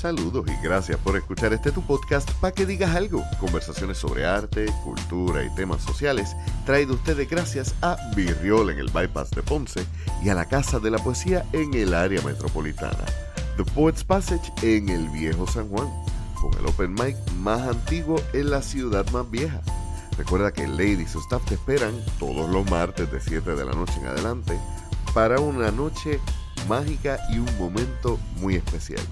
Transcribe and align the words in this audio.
Saludos 0.00 0.46
y 0.48 0.64
gracias 0.64 0.98
por 1.00 1.14
escuchar 1.14 1.52
este 1.52 1.72
tu 1.72 1.82
podcast 1.82 2.30
para 2.40 2.54
que 2.54 2.64
digas 2.64 2.96
algo. 2.96 3.22
Conversaciones 3.38 3.98
sobre 3.98 4.24
arte, 4.24 4.64
cultura 4.82 5.44
y 5.44 5.54
temas 5.54 5.82
sociales 5.82 6.34
traído 6.64 6.94
ustedes 6.94 7.28
gracias 7.28 7.74
a 7.82 7.98
Virriol 8.16 8.70
en 8.70 8.78
el 8.78 8.88
Bypass 8.88 9.28
de 9.32 9.42
Ponce 9.42 9.84
y 10.24 10.30
a 10.30 10.34
la 10.34 10.46
Casa 10.46 10.78
de 10.78 10.90
la 10.90 10.96
Poesía 10.96 11.44
en 11.52 11.74
el 11.74 11.92
área 11.92 12.22
metropolitana. 12.22 13.04
The 13.58 13.64
Poets 13.74 14.02
Passage 14.02 14.50
en 14.62 14.88
el 14.88 15.06
Viejo 15.10 15.46
San 15.46 15.68
Juan, 15.68 15.90
con 16.40 16.58
el 16.58 16.64
open 16.64 16.94
mic 16.94 17.18
más 17.40 17.60
antiguo 17.68 18.18
en 18.32 18.48
la 18.48 18.62
ciudad 18.62 19.06
más 19.10 19.30
vieja. 19.30 19.60
Recuerda 20.16 20.50
que 20.50 20.66
Lady 20.66 21.02
y 21.02 21.06
su 21.08 21.18
staff 21.20 21.44
te 21.44 21.56
esperan 21.56 21.92
todos 22.18 22.48
los 22.48 22.64
martes 22.70 23.12
de 23.12 23.20
7 23.20 23.54
de 23.54 23.64
la 23.66 23.72
noche 23.72 24.00
en 24.00 24.06
adelante 24.06 24.58
para 25.12 25.40
una 25.40 25.70
noche 25.70 26.20
mágica 26.70 27.20
y 27.30 27.38
un 27.38 27.58
momento 27.58 28.18
muy 28.40 28.54
especial. 28.54 29.02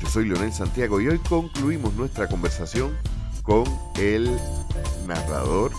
Yo 0.00 0.08
soy 0.08 0.28
Leonel 0.28 0.52
Santiago 0.52 1.00
y 1.00 1.08
hoy 1.08 1.18
concluimos 1.18 1.92
nuestra 1.94 2.28
conversación 2.28 2.96
con 3.42 3.64
el 3.98 4.30
narrador, 5.06 5.72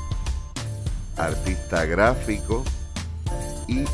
artista 1.15 1.85
gráfico 1.85 2.63
y 3.67 3.85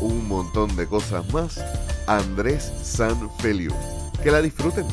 un 0.00 0.28
montón 0.28 0.74
de 0.76 0.86
cosas 0.86 1.30
más, 1.32 1.64
Andrés 2.06 2.72
Sanfeliu. 2.82 3.72
Que 4.22 4.30
la 4.30 4.40
disfruten. 4.40 4.86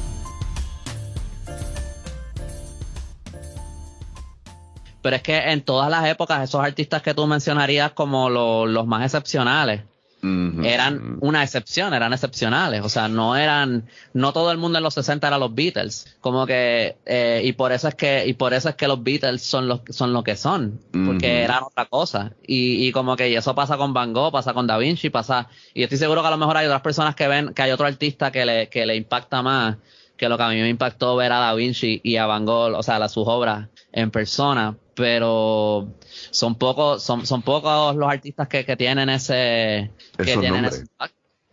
Pero 5.02 5.16
es 5.16 5.22
que 5.22 5.38
en 5.52 5.62
todas 5.62 5.90
las 5.90 6.06
épocas 6.08 6.44
esos 6.44 6.64
artistas 6.64 7.02
que 7.02 7.14
tú 7.14 7.28
mencionarías 7.28 7.92
como 7.92 8.30
los 8.30 8.88
más 8.88 9.04
excepcionales, 9.04 9.84
eran 10.22 11.18
una 11.22 11.44
excepción, 11.44 11.94
eran 11.94 12.12
excepcionales, 12.12 12.82
o 12.84 12.90
sea, 12.90 13.08
no 13.08 13.36
eran, 13.36 13.86
no 14.14 14.34
todo 14.34 14.52
el 14.52 14.58
mundo 14.58 14.78
en 14.78 14.84
los 14.84 14.94
60 14.94 15.28
era 15.28 15.38
los 15.38 15.53
Beatles, 15.56 16.17
como 16.20 16.45
que, 16.45 16.98
eh, 17.06 17.42
y 17.44 17.53
por 17.53 17.72
eso 17.72 17.88
es 17.88 17.95
que, 17.95 18.25
y 18.28 18.34
por 18.34 18.53
eso 18.53 18.70
es 18.70 18.75
que 18.75 18.88
los 18.88 19.02
Beatles 19.02 19.42
son 19.42 19.67
los, 19.67 19.81
son 19.90 20.12
lo 20.12 20.23
que 20.23 20.36
son, 20.36 20.80
porque 21.06 21.44
eran 21.44 21.64
otra 21.64 21.86
cosa, 21.86 22.34
y, 22.45 22.88
y 22.88 22.92
como 22.92 23.16
que 23.16 23.30
y 23.30 23.36
eso 23.36 23.56
pasa 23.56 23.78
con 23.78 23.94
Van 23.94 24.14
Gogh, 24.14 24.31
pasa 24.31 24.53
con 24.53 24.67
Da 24.67 24.78
Vinci, 24.78 25.09
pasa, 25.09 25.47
y 25.73 25.84
estoy 25.84 25.97
seguro 25.97 26.22
que 26.22 26.28
a 26.28 26.31
lo 26.31 26.38
mejor 26.38 26.58
hay 26.58 26.66
otras 26.66 26.81
personas 26.81 27.16
que 27.16 27.28
ven 27.28 27.53
que 27.53 27.62
hay 27.62 27.72
otro 27.72 27.86
artista 27.86 28.31
que 28.31 28.45
le, 28.45 28.67
que 28.70 28.86
le 28.86 28.95
impacta 28.95 29.42
más 29.42 29.78
que 30.20 30.28
lo 30.28 30.38
que 30.38 30.44
a 30.44 30.50
mí 30.50 30.62
me 30.62 30.67
impactó 30.67 31.16
ver 31.16 31.31
a 31.31 31.39
Da 31.39 31.53
Vinci 31.53 32.02
y 32.03 32.17
a 32.17 32.25
Van 32.25 32.45
Gogh, 32.45 32.75
o 32.75 32.84
sea, 32.84 33.08
sus 33.08 33.25
obras 33.25 33.70
en 33.94 34.12
persona, 34.12 34.78
pero 34.94 35.94
son 36.30 36.56
pocos, 36.56 37.02
son, 37.02 37.25
son 37.25 37.42
pocos 37.42 37.95
los 37.95 38.12
artistas 38.12 38.50
que, 38.50 38.66
que 38.66 38.75
tienen 38.75 39.09
ese, 39.09 39.92
que 40.17 40.38
tienen 40.38 40.66
ese 40.66 40.84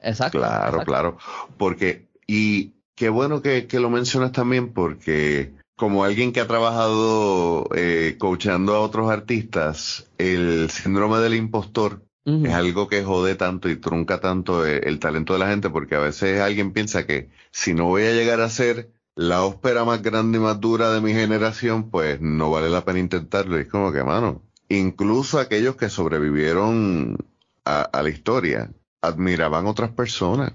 Exacto. 0.02 0.38
Claro, 0.38 0.84
claro. 0.84 1.16
Porque, 1.56 2.08
y 2.26 2.72
qué 2.96 3.08
bueno 3.08 3.40
que, 3.40 3.68
que, 3.68 3.78
lo 3.78 3.88
mencionas 3.88 4.32
también, 4.32 4.72
porque 4.72 5.52
como 5.76 6.02
alguien 6.04 6.32
que 6.32 6.40
ha 6.40 6.48
trabajado 6.48 7.68
eh, 7.74 8.16
coachando 8.18 8.74
a 8.74 8.80
otros 8.80 9.10
artistas, 9.10 10.10
el 10.18 10.70
síndrome 10.70 11.18
del 11.18 11.34
impostor 11.34 12.05
es 12.26 12.52
algo 12.52 12.88
que 12.88 13.04
jode 13.04 13.36
tanto 13.36 13.68
y 13.68 13.76
trunca 13.76 14.20
tanto 14.20 14.66
el, 14.66 14.82
el, 14.84 14.98
talento 14.98 15.34
de 15.34 15.38
la 15.38 15.48
gente, 15.48 15.70
porque 15.70 15.94
a 15.94 16.00
veces 16.00 16.40
alguien 16.40 16.72
piensa 16.72 17.06
que 17.06 17.30
si 17.52 17.72
no 17.72 17.84
voy 17.86 18.02
a 18.02 18.12
llegar 18.12 18.40
a 18.40 18.50
ser 18.50 18.90
la 19.14 19.44
ópera 19.44 19.84
más 19.84 20.02
grande 20.02 20.38
y 20.38 20.40
más 20.40 20.60
dura 20.60 20.90
de 20.92 21.00
mi 21.00 21.12
generación, 21.12 21.90
pues 21.90 22.20
no 22.20 22.50
vale 22.50 22.68
la 22.68 22.84
pena 22.84 22.98
intentarlo. 22.98 23.56
Y 23.56 23.62
es 23.62 23.68
como 23.68 23.92
que, 23.92 24.04
mano, 24.04 24.42
incluso 24.68 25.38
aquellos 25.38 25.76
que 25.76 25.88
sobrevivieron 25.88 27.16
a, 27.64 28.02
la 28.02 28.08
historia 28.08 28.70
admiraban 29.00 29.66
otras 29.66 29.90
personas. 29.90 30.52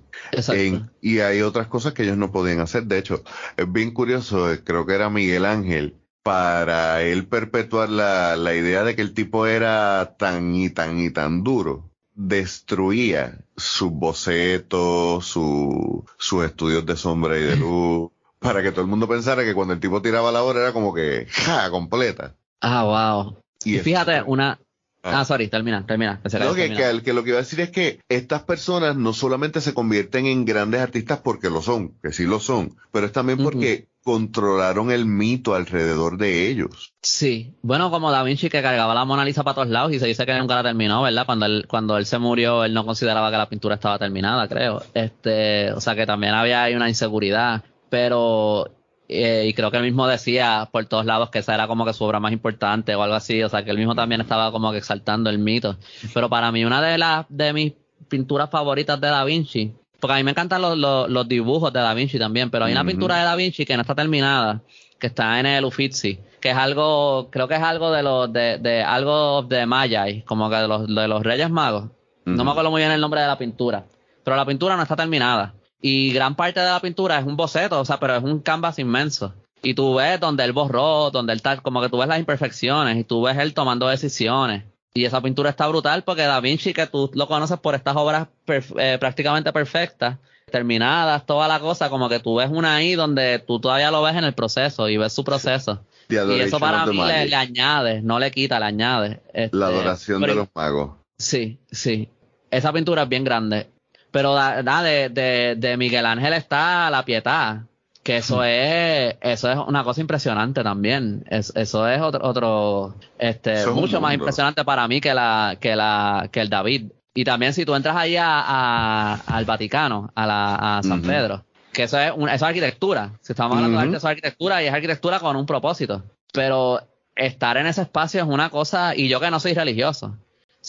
y 1.01 1.19
hay 1.19 1.41
otras 1.41 1.67
cosas 1.67 1.93
que 1.93 2.03
ellos 2.03 2.17
no 2.17 2.31
podían 2.31 2.59
hacer. 2.59 2.83
De 2.83 2.97
hecho, 2.97 3.23
es 3.57 3.71
bien 3.71 3.91
curioso, 3.91 4.51
eh, 4.51 4.63
creo 4.63 4.85
que 4.85 4.93
era 4.93 5.09
Miguel 5.09 5.45
Ángel, 5.45 5.95
para 6.23 7.01
él 7.01 7.27
perpetuar 7.27 7.89
la, 7.89 8.35
la 8.35 8.53
idea 8.55 8.83
de 8.83 8.95
que 8.95 9.01
el 9.01 9.13
tipo 9.13 9.47
era 9.47 10.15
tan 10.17 10.53
y 10.55 10.69
tan 10.69 10.99
y 10.99 11.09
tan 11.11 11.43
duro 11.43 11.91
destruía 12.13 13.39
sus 13.55 13.91
bocetos, 13.91 15.25
su, 15.25 16.05
sus 16.17 16.45
estudios 16.45 16.85
de 16.85 16.95
sombra 16.95 17.37
y 17.37 17.43
de 17.43 17.55
luz, 17.55 18.11
para 18.39 18.61
que 18.61 18.71
todo 18.71 18.81
el 18.81 18.87
mundo 18.87 19.07
pensara 19.07 19.43
que 19.43 19.53
cuando 19.53 19.73
el 19.73 19.79
tipo 19.79 20.01
tiraba 20.01 20.31
la 20.31 20.43
hora 20.43 20.61
era 20.61 20.73
como 20.73 20.93
que, 20.93 21.27
ja, 21.29 21.69
completa. 21.69 22.35
Ah, 22.59 22.83
wow. 22.83 23.37
Y, 23.63 23.79
fíjate, 23.79 24.21
una, 24.23 24.59
Ah, 25.03 25.21
ah, 25.21 25.25
sorry, 25.25 25.47
termina, 25.47 25.83
termina. 25.85 26.21
No, 26.39 26.53
que, 26.53 27.01
que, 27.03 27.13
lo 27.13 27.23
que 27.23 27.29
iba 27.31 27.39
a 27.39 27.41
decir 27.41 27.59
es 27.59 27.71
que 27.71 28.01
estas 28.07 28.43
personas 28.43 28.95
no 28.95 29.13
solamente 29.13 29.59
se 29.59 29.73
convierten 29.73 30.27
en 30.27 30.45
grandes 30.45 30.79
artistas 30.79 31.19
porque 31.23 31.49
lo 31.49 31.63
son, 31.63 31.95
que 32.03 32.13
sí 32.13 32.25
lo 32.25 32.39
son, 32.39 32.75
pero 32.91 33.07
es 33.07 33.11
también 33.11 33.39
porque 33.39 33.87
controlaron 34.03 34.91
el 34.91 35.05
mito 35.05 35.53
alrededor 35.53 36.17
de 36.17 36.49
ellos. 36.49 36.93
Sí, 37.01 37.55
bueno, 37.61 37.91
como 37.91 38.11
Da 38.11 38.23
Vinci 38.23 38.49
que 38.49 38.61
cargaba 38.61 38.95
la 38.95 39.05
Mona 39.05 39.25
Lisa 39.25 39.43
para 39.43 39.55
todos 39.55 39.69
lados 39.69 39.93
y 39.93 39.99
se 39.99 40.07
dice 40.07 40.25
que 40.25 40.37
nunca 40.37 40.55
la 40.55 40.63
terminó, 40.63 41.01
¿verdad? 41.03 41.25
Cuando 41.25 41.45
él, 41.45 41.65
cuando 41.67 41.97
él 41.97 42.05
se 42.05 42.17
murió, 42.17 42.63
él 42.63 42.73
no 42.73 42.85
consideraba 42.85 43.29
que 43.29 43.37
la 43.37 43.49
pintura 43.49 43.75
estaba 43.75 43.99
terminada, 43.99 44.47
creo. 44.47 44.81
Este, 44.93 45.71
o 45.73 45.81
sea 45.81 45.95
que 45.95 46.05
también 46.05 46.33
había 46.33 46.63
ahí 46.63 46.73
una 46.73 46.89
inseguridad, 46.89 47.63
pero 47.89 48.71
eh, 49.07 49.45
y 49.47 49.53
creo 49.53 49.69
que 49.69 49.77
él 49.77 49.83
mismo 49.83 50.07
decía 50.07 50.69
por 50.71 50.85
todos 50.85 51.05
lados 51.05 51.29
que 51.29 51.39
esa 51.39 51.53
era 51.53 51.67
como 51.67 51.85
que 51.85 51.93
su 51.93 52.03
obra 52.05 52.21
más 52.21 52.31
importante 52.31 52.95
o 52.95 53.03
algo 53.03 53.15
así, 53.15 53.43
o 53.43 53.49
sea 53.49 53.63
que 53.63 53.71
él 53.71 53.77
mismo 53.77 53.93
también 53.93 54.21
estaba 54.21 54.51
como 54.51 54.71
que 54.71 54.77
exaltando 54.77 55.29
el 55.29 55.37
mito. 55.37 55.77
Pero 56.13 56.29
para 56.29 56.51
mí 56.51 56.63
una 56.63 56.81
de 56.81 56.97
las 56.97 57.25
de 57.29 57.53
mis 57.53 57.73
pinturas 58.07 58.49
favoritas 58.49 58.99
de 59.01 59.07
Da 59.07 59.23
Vinci, 59.25 59.73
porque 60.01 60.15
a 60.15 60.17
mí 60.17 60.23
me 60.23 60.31
encantan 60.31 60.61
los, 60.61 60.77
los, 60.77 61.27
dibujos 61.27 61.71
de 61.71 61.79
Da 61.79 61.93
Vinci 61.93 62.17
también, 62.17 62.49
pero 62.49 62.65
hay 62.65 62.73
una 62.73 62.83
pintura 62.83 63.17
de 63.17 63.23
Da 63.23 63.35
Vinci 63.35 63.65
que 63.65 63.75
no 63.75 63.81
está 63.81 63.95
terminada, 63.95 64.61
que 64.99 65.07
está 65.07 65.39
en 65.39 65.45
el 65.45 65.63
Uffizi, 65.63 66.19
que 66.41 66.49
es 66.49 66.57
algo, 66.57 67.29
creo 67.31 67.47
que 67.47 67.55
es 67.55 67.61
algo 67.61 67.91
de 67.91 68.03
los 68.03 68.33
de, 68.33 68.57
de 68.57 68.83
algo 68.83 69.43
de 69.43 69.65
Maya, 69.65 70.05
como 70.25 70.49
que 70.49 70.55
de 70.57 70.67
los, 70.67 70.87
de 70.87 71.07
los 71.07 71.23
Reyes 71.23 71.49
Magos. 71.49 71.89
No 72.25 72.43
me 72.43 72.51
acuerdo 72.51 72.71
muy 72.71 72.81
bien 72.81 72.91
el 72.91 72.99
nombre 73.01 73.21
de 73.21 73.27
la 73.27 73.37
pintura, 73.37 73.85
pero 74.23 74.35
la 74.35 74.45
pintura 74.45 74.75
no 74.75 74.83
está 74.83 74.95
terminada. 74.95 75.53
Y 75.81 76.11
gran 76.13 76.35
parte 76.35 76.59
de 76.59 76.67
la 76.67 76.79
pintura 76.79 77.17
es 77.17 77.25
un 77.25 77.35
boceto, 77.35 77.79
o 77.79 77.85
sea, 77.85 77.99
pero 77.99 78.15
es 78.15 78.23
un 78.23 78.39
canvas 78.39 78.79
inmenso. 78.79 79.33
Y 79.63 79.73
tú 79.75 79.95
ves 79.95 80.19
donde 80.19 80.43
él 80.43 80.51
borró, 80.51 81.11
donde 81.11 81.33
él 81.33 81.37
está, 81.37 81.57
como 81.57 81.81
que 81.81 81.89
tú 81.89 81.97
ves 81.97 82.07
las 82.07 82.19
imperfecciones 82.19 82.97
y 82.97 83.03
tú 83.03 83.21
ves 83.21 83.37
él 83.37 83.53
tomando 83.53 83.87
decisiones. 83.87 84.63
Y 84.93 85.05
esa 85.05 85.21
pintura 85.21 85.49
está 85.49 85.67
brutal 85.67 86.03
porque 86.03 86.23
Da 86.23 86.39
Vinci, 86.41 86.73
que 86.73 86.87
tú 86.87 87.09
lo 87.13 87.27
conoces 87.27 87.57
por 87.59 87.75
estas 87.75 87.95
obras 87.95 88.27
eh, 88.47 88.97
prácticamente 88.99 89.53
perfectas, 89.53 90.17
terminadas, 90.51 91.25
toda 91.25 91.47
la 91.47 91.59
cosa, 91.59 91.89
como 91.89 92.09
que 92.09 92.19
tú 92.19 92.35
ves 92.35 92.49
una 92.51 92.75
ahí 92.75 92.95
donde 92.95 93.39
tú 93.39 93.59
todavía 93.59 93.89
lo 93.89 94.01
ves 94.01 94.15
en 94.15 94.25
el 94.25 94.33
proceso 94.33 94.89
y 94.89 94.97
ves 94.97 95.13
su 95.13 95.23
proceso. 95.23 95.85
y 96.09 96.15
eso 96.15 96.59
para 96.59 96.85
mí 96.85 96.97
le, 96.97 97.35
añade, 97.35 98.01
no 98.01 98.19
le 98.19 98.31
quita, 98.31 98.59
le 98.59 98.65
añade. 98.65 99.21
Este, 99.33 99.55
la 99.55 99.67
adoración 99.67 100.21
de 100.21 100.35
los 100.35 100.47
magos. 100.53 100.91
Sí, 101.17 101.59
sí. 101.71 102.09
Esa 102.49 102.73
pintura 102.73 103.03
es 103.03 103.09
bien 103.09 103.23
grande. 103.23 103.69
Pero 104.11 104.35
de, 104.35 105.09
de, 105.09 105.55
de, 105.57 105.77
Miguel 105.77 106.05
Ángel 106.05 106.33
está 106.33 106.89
la 106.89 107.05
pietad, 107.05 107.61
que 108.03 108.17
eso 108.17 108.43
es, 108.43 109.15
eso 109.21 109.51
es 109.51 109.57
una 109.67 109.83
cosa 109.83 110.01
impresionante 110.01 110.63
también. 110.63 111.23
eso 111.29 111.87
es 111.87 112.01
otro, 112.01 112.27
otro 112.27 112.95
este, 113.19 113.65
mucho 113.67 114.01
más 114.01 114.13
impresionante 114.13 114.65
para 114.65 114.87
mí 114.87 114.99
que 115.01 115.13
la, 115.13 115.57
que 115.59 115.75
la, 115.75 116.29
que 116.31 116.41
el 116.41 116.49
David. 116.49 116.91
Y 117.13 117.23
también 117.25 117.53
si 117.53 117.65
tú 117.65 117.75
entras 117.75 117.95
ahí 117.95 118.15
a, 118.17 119.13
al 119.13 119.45
Vaticano, 119.45 120.11
a, 120.15 120.25
la, 120.25 120.77
a 120.77 120.83
San 120.83 121.01
Pedro, 121.01 121.43
que 121.73 121.83
eso 121.83 121.99
es, 121.99 122.11
una, 122.15 122.33
eso 122.33 122.45
es 122.45 122.49
arquitectura. 122.49 123.11
Si 123.21 123.33
estamos 123.33 123.57
hablando 123.57 123.77
de 123.77 123.83
arte, 123.83 123.97
eso 123.97 124.07
es 124.07 124.11
arquitectura 124.11 124.63
y 124.63 124.67
es 124.67 124.73
arquitectura 124.73 125.19
con 125.19 125.35
un 125.35 125.45
propósito. 125.45 126.03
Pero 126.33 126.81
estar 127.15 127.57
en 127.57 127.67
ese 127.67 127.81
espacio 127.81 128.21
es 128.21 128.27
una 128.27 128.49
cosa, 128.49 128.95
y 128.95 129.09
yo 129.09 129.19
que 129.19 129.29
no 129.29 129.39
soy 129.39 129.53
religioso, 129.53 130.17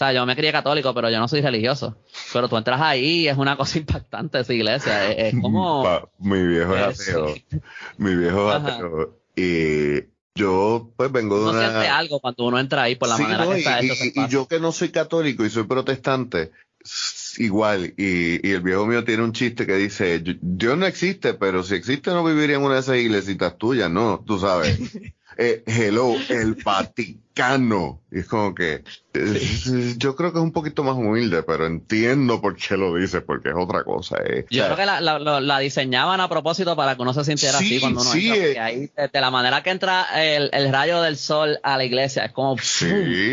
sea, 0.02 0.12
yo 0.12 0.26
me 0.26 0.36
crié 0.36 0.52
católico, 0.52 0.94
pero 0.94 1.10
yo 1.10 1.18
no 1.18 1.28
soy 1.28 1.40
religioso. 1.40 1.96
Pero 2.32 2.48
tú 2.48 2.56
entras 2.56 2.80
ahí 2.80 3.20
y 3.20 3.28
es 3.28 3.36
una 3.36 3.56
cosa 3.56 3.78
impactante 3.78 4.41
esa 4.41 4.53
iglesia. 4.53 5.10
Es, 5.12 5.34
como. 5.41 5.84
mi 6.18 6.47
viejo 6.47 6.77
es 6.77 7.00
ateo. 7.00 7.34
Mi 7.98 8.15
viejo 8.15 8.50
es 8.50 8.56
ateo. 8.56 9.18
Y 9.36 10.12
yo, 10.34 10.92
pues, 10.97 11.12
vengo 11.12 11.36
de 11.36 11.42
uno 11.42 11.50
una. 11.53 11.68
siente 11.68 11.88
algo 11.88 12.21
cuando 12.21 12.44
uno 12.44 12.59
entra 12.59 12.82
ahí 12.82 12.97
por 12.97 13.09
la 13.09 13.18
manera 13.18 13.47
que 13.47 13.59
está 13.59 13.82
y, 13.82 14.12
y, 14.15 14.28
yo 14.28 14.47
que 14.47 14.60
no 14.60 14.72
soy 14.72 14.91
católico 14.91 15.44
y 15.44 15.50
soy 15.50 15.65
protestante, 15.65 16.53
igual. 17.38 17.94
Y, 17.97 18.47
y, 18.47 18.53
el 18.53 18.60
viejo 18.60 18.86
mío 18.86 19.04
tiene 19.04 19.22
un 19.22 19.32
chiste 19.32 19.66
que 19.66 19.77
dice: 19.77 20.22
Dios 20.22 20.77
no 20.77 20.86
existe, 20.86 21.34
pero 21.34 21.62
si 21.62 21.74
existe, 21.74 22.10
no 22.10 22.24
viviría 22.24 22.56
en 22.56 22.62
una 22.62 22.74
de 22.74 22.80
esas 22.80 22.97
iglesitas 22.97 23.56
tuyas, 23.59 23.91
¿no? 23.91 24.22
Tú 24.27 24.38
sabes. 24.38 24.78
eh, 25.36 25.62
hello, 25.66 26.14
el 26.28 26.54
Vaticano. 26.54 28.00
Y 28.10 28.18
es 28.18 28.26
como 28.26 28.54
que 28.54 28.84
yo 29.96 30.16
creo 30.16 30.32
que 30.32 30.38
es 30.38 30.44
un 30.44 30.52
poquito 30.52 30.84
más 30.84 30.94
humilde, 30.96 31.42
pero 31.42 31.66
entiendo 31.66 32.42
por 32.42 32.56
qué 32.56 32.76
lo 32.76 32.94
dice, 32.94 33.22
porque 33.22 33.48
es 33.48 33.54
otra 33.56 33.84
cosa. 33.84 34.18
Eh. 34.24 34.44
Yo 34.50 34.64
creo 34.64 34.76
que 34.76 34.84
la, 34.84 35.00
la, 35.00 35.18
la, 35.18 35.58
diseñaban 35.58 36.20
a 36.20 36.28
propósito 36.28 36.76
para 36.76 36.94
que 36.94 37.02
uno 37.02 37.14
se 37.14 37.24
sintiera 37.24 37.56
así 37.56 37.80
cuando 37.80 38.02
uno 38.02 38.10
sí, 38.10 38.28
entra, 38.28 38.46
eh. 38.46 38.58
ahí, 38.58 38.90
de, 39.10 39.20
la 39.20 39.30
manera 39.30 39.62
que 39.62 39.70
entra 39.70 40.06
el, 40.14 40.50
el, 40.52 40.70
rayo 40.70 41.00
del 41.00 41.16
sol 41.16 41.58
a 41.62 41.78
la 41.78 41.84
iglesia, 41.84 42.26
es 42.26 42.32
como 42.32 42.54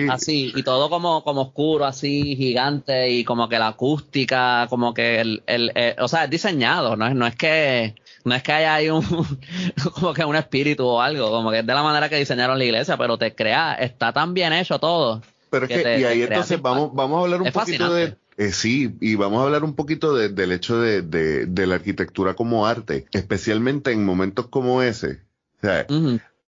así, 0.09 0.53
y 0.55 0.63
todo 0.63 0.89
como, 0.89 1.23
como 1.23 1.41
oscuro, 1.41 1.85
así, 1.85 2.37
gigante, 2.37 3.09
y 3.09 3.25
como 3.25 3.49
que 3.49 3.59
la 3.59 3.69
acústica, 3.69 4.67
como 4.69 4.93
que 4.93 5.19
el, 5.19 5.43
el, 5.45 5.73
o 5.99 6.07
sea, 6.07 6.23
es 6.23 6.29
diseñado, 6.29 6.95
no 6.95 7.05
es, 7.05 7.15
no 7.15 7.27
es 7.27 7.35
que 7.35 7.95
no 8.25 8.35
es 8.35 8.43
que 8.43 8.51
haya 8.51 8.75
ahí 8.75 8.89
un, 8.89 9.03
como 9.95 10.13
que 10.13 10.25
un 10.25 10.35
espíritu 10.35 10.85
o 10.85 11.01
algo, 11.01 11.29
como 11.29 11.51
que 11.51 11.59
es 11.59 11.65
de 11.65 11.73
la 11.73 11.83
manera 11.83 12.09
que 12.09 12.17
diseñaron 12.17 12.57
la 12.57 12.65
iglesia, 12.65 12.97
pero 12.97 13.17
te 13.17 13.33
crea, 13.35 13.73
está 13.75 14.13
tan 14.13 14.33
bien 14.33 14.53
hecho 14.53 14.79
todo. 14.79 15.21
Pero 15.49 15.65
es 15.65 15.83
que, 15.83 15.99
y 15.99 16.03
ahí 16.03 16.21
entonces 16.23 16.61
vamos, 16.61 16.91
vamos 16.93 17.19
a 17.19 17.23
hablar 17.23 17.41
un 17.41 17.51
poquito 17.51 17.93
de, 17.93 18.15
eh, 18.39 18.53
sí, 18.53 18.95
y 19.01 19.15
vamos 19.15 19.41
a 19.41 19.43
hablar 19.43 19.65
un 19.65 19.75
poquito 19.75 20.15
del 20.15 20.51
hecho 20.53 20.79
de, 20.79 21.01
de, 21.01 21.67
la 21.67 21.75
arquitectura 21.75 22.35
como 22.35 22.65
arte, 22.65 23.05
especialmente 23.11 23.91
en 23.91 24.05
momentos 24.05 24.47
como 24.47 24.81
ese. 24.81 25.23
O 25.57 25.59
sea, 25.61 25.85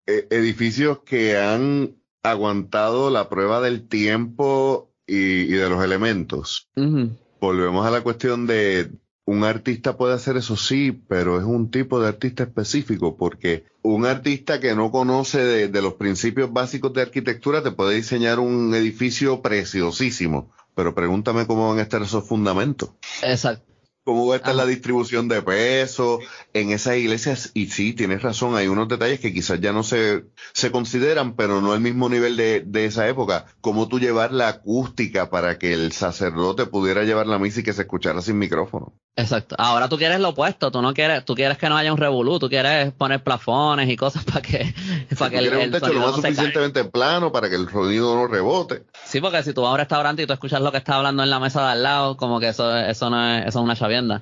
e, 0.07 0.27
edificios 0.31 1.01
que 1.01 1.37
han 1.37 1.97
aguantado 2.23 3.11
la 3.11 3.29
prueba 3.29 3.61
del 3.61 3.89
tiempo 3.89 4.93
y, 5.05 5.47
de 5.47 5.69
los 5.69 5.83
elementos. 5.83 6.69
Volvemos 7.41 7.85
a 7.85 7.91
la 7.91 8.03
cuestión 8.03 8.47
de 8.47 8.93
un 9.31 9.44
artista 9.44 9.97
puede 9.97 10.15
hacer 10.15 10.37
eso 10.37 10.56
sí, 10.56 10.91
pero 10.91 11.38
es 11.38 11.44
un 11.44 11.71
tipo 11.71 12.00
de 12.00 12.09
artista 12.09 12.43
específico, 12.43 13.17
porque 13.17 13.65
un 13.81 14.05
artista 14.05 14.59
que 14.59 14.75
no 14.75 14.91
conoce 14.91 15.69
de, 15.69 15.82
los 15.82 15.94
principios 15.94 16.53
básicos 16.53 16.93
de 16.94 17.03
arquitectura 17.03 17.62
te 17.62 17.71
puede 17.71 17.94
diseñar 17.94 18.41
un 18.41 18.75
edificio 18.75 19.41
preciosísimo, 19.41 20.50
pero 20.75 20.97
pregúntame 20.97 21.47
cómo 21.47 21.69
van 21.69 21.79
a 21.79 21.82
estar 21.82 22.03
esos 22.03 22.27
fundamentos. 22.27 22.91
Exacto 23.23 23.71
cómo 24.03 24.27
va 24.27 24.35
a 24.35 24.37
estar 24.38 24.56
la 24.56 24.67
distribución 24.67 25.29
de 25.29 25.41
peso 25.41 26.19
en 26.53 26.73
esas 26.73 26.97
iglesias. 26.97 27.53
Y 27.55 27.67
sí, 27.69 27.93
tienes 27.93 28.23
razón, 28.23 28.56
hay 28.56 28.67
unos 28.67 28.88
detalles 28.88 29.21
que 29.21 29.33
quizás 29.33 29.61
ya 29.61 29.73
no 29.73 29.85
se, 29.85 30.25
se 30.53 30.73
consideran, 30.73 31.37
pero 31.37 31.61
no 31.61 31.73
al 31.73 31.81
mismo 31.81 32.09
nivel 32.09 32.37
de, 32.37 32.65
de 32.67 32.87
esa 32.87 33.09
época. 33.09 33.47
Cómo 33.61 33.87
tú 33.87 34.00
llevar 34.00 34.33
la 34.33 34.49
acústica 34.49 35.31
para 35.31 35.59
que 35.59 35.73
el 35.75 35.93
sacerdote 35.93 36.67
pudiera 36.67 37.05
llevar 37.05 37.29
la 37.29 37.38
misa 37.38 37.61
y 37.61 37.62
que 37.62 37.73
se 37.73 37.83
escuchara 37.83 38.21
sin 38.21 38.38
micrófono. 38.38 38.94
Exacto. 39.21 39.55
Ahora 39.59 39.89
tú 39.89 39.97
quieres 39.97 40.21
lo 40.21 40.31
opuesto, 40.31 40.71
tú 40.71 40.83
no 40.83 40.95
quieres, 40.95 41.25
tú 41.25 41.35
quieres 41.35 41.59
que 41.59 41.69
no 41.69 41.77
haya 41.77 41.93
un 41.93 41.99
revolú, 41.99 42.39
tú 42.39 42.49
quieres 42.49 42.93
poner 42.93 43.23
plafones 43.23 43.89
y 43.89 43.97
cosas 43.97 44.25
para 44.27 44.43
que, 44.43 44.75
para 45.19 45.31
que 45.31 45.39
el, 45.39 45.55
un 45.55 45.71
techo 45.71 45.93
lo 45.93 46.01
más 46.01 46.15
suficientemente 46.15 46.85
plano 46.85 47.33
para 47.33 47.49
que 47.49 47.57
el 47.57 47.69
sonido 47.69 48.15
no 48.15 48.27
rebote. 48.27 48.85
Sí, 49.05 49.21
porque 49.21 49.43
si 49.43 49.53
tú 49.53 49.63
vas 49.63 49.71
a 49.71 49.73
un 49.73 49.79
restaurante 49.79 50.23
y 50.23 50.27
tú 50.27 50.33
escuchas 50.33 50.61
lo 50.61 50.73
que 50.73 50.79
está 50.79 50.97
hablando 50.97 51.23
en 51.23 51.31
la 51.31 51.41
mesa 51.41 51.63
de 51.63 51.73
al 51.73 51.83
lado, 51.83 52.17
como 52.17 52.41
que 52.41 52.49
eso, 52.49 52.77
eso 52.77 53.11
no 53.11 53.37
es, 53.37 53.47
eso 53.47 53.59
es 53.59 53.65
una 53.65 53.77
chavienda. 53.77 54.21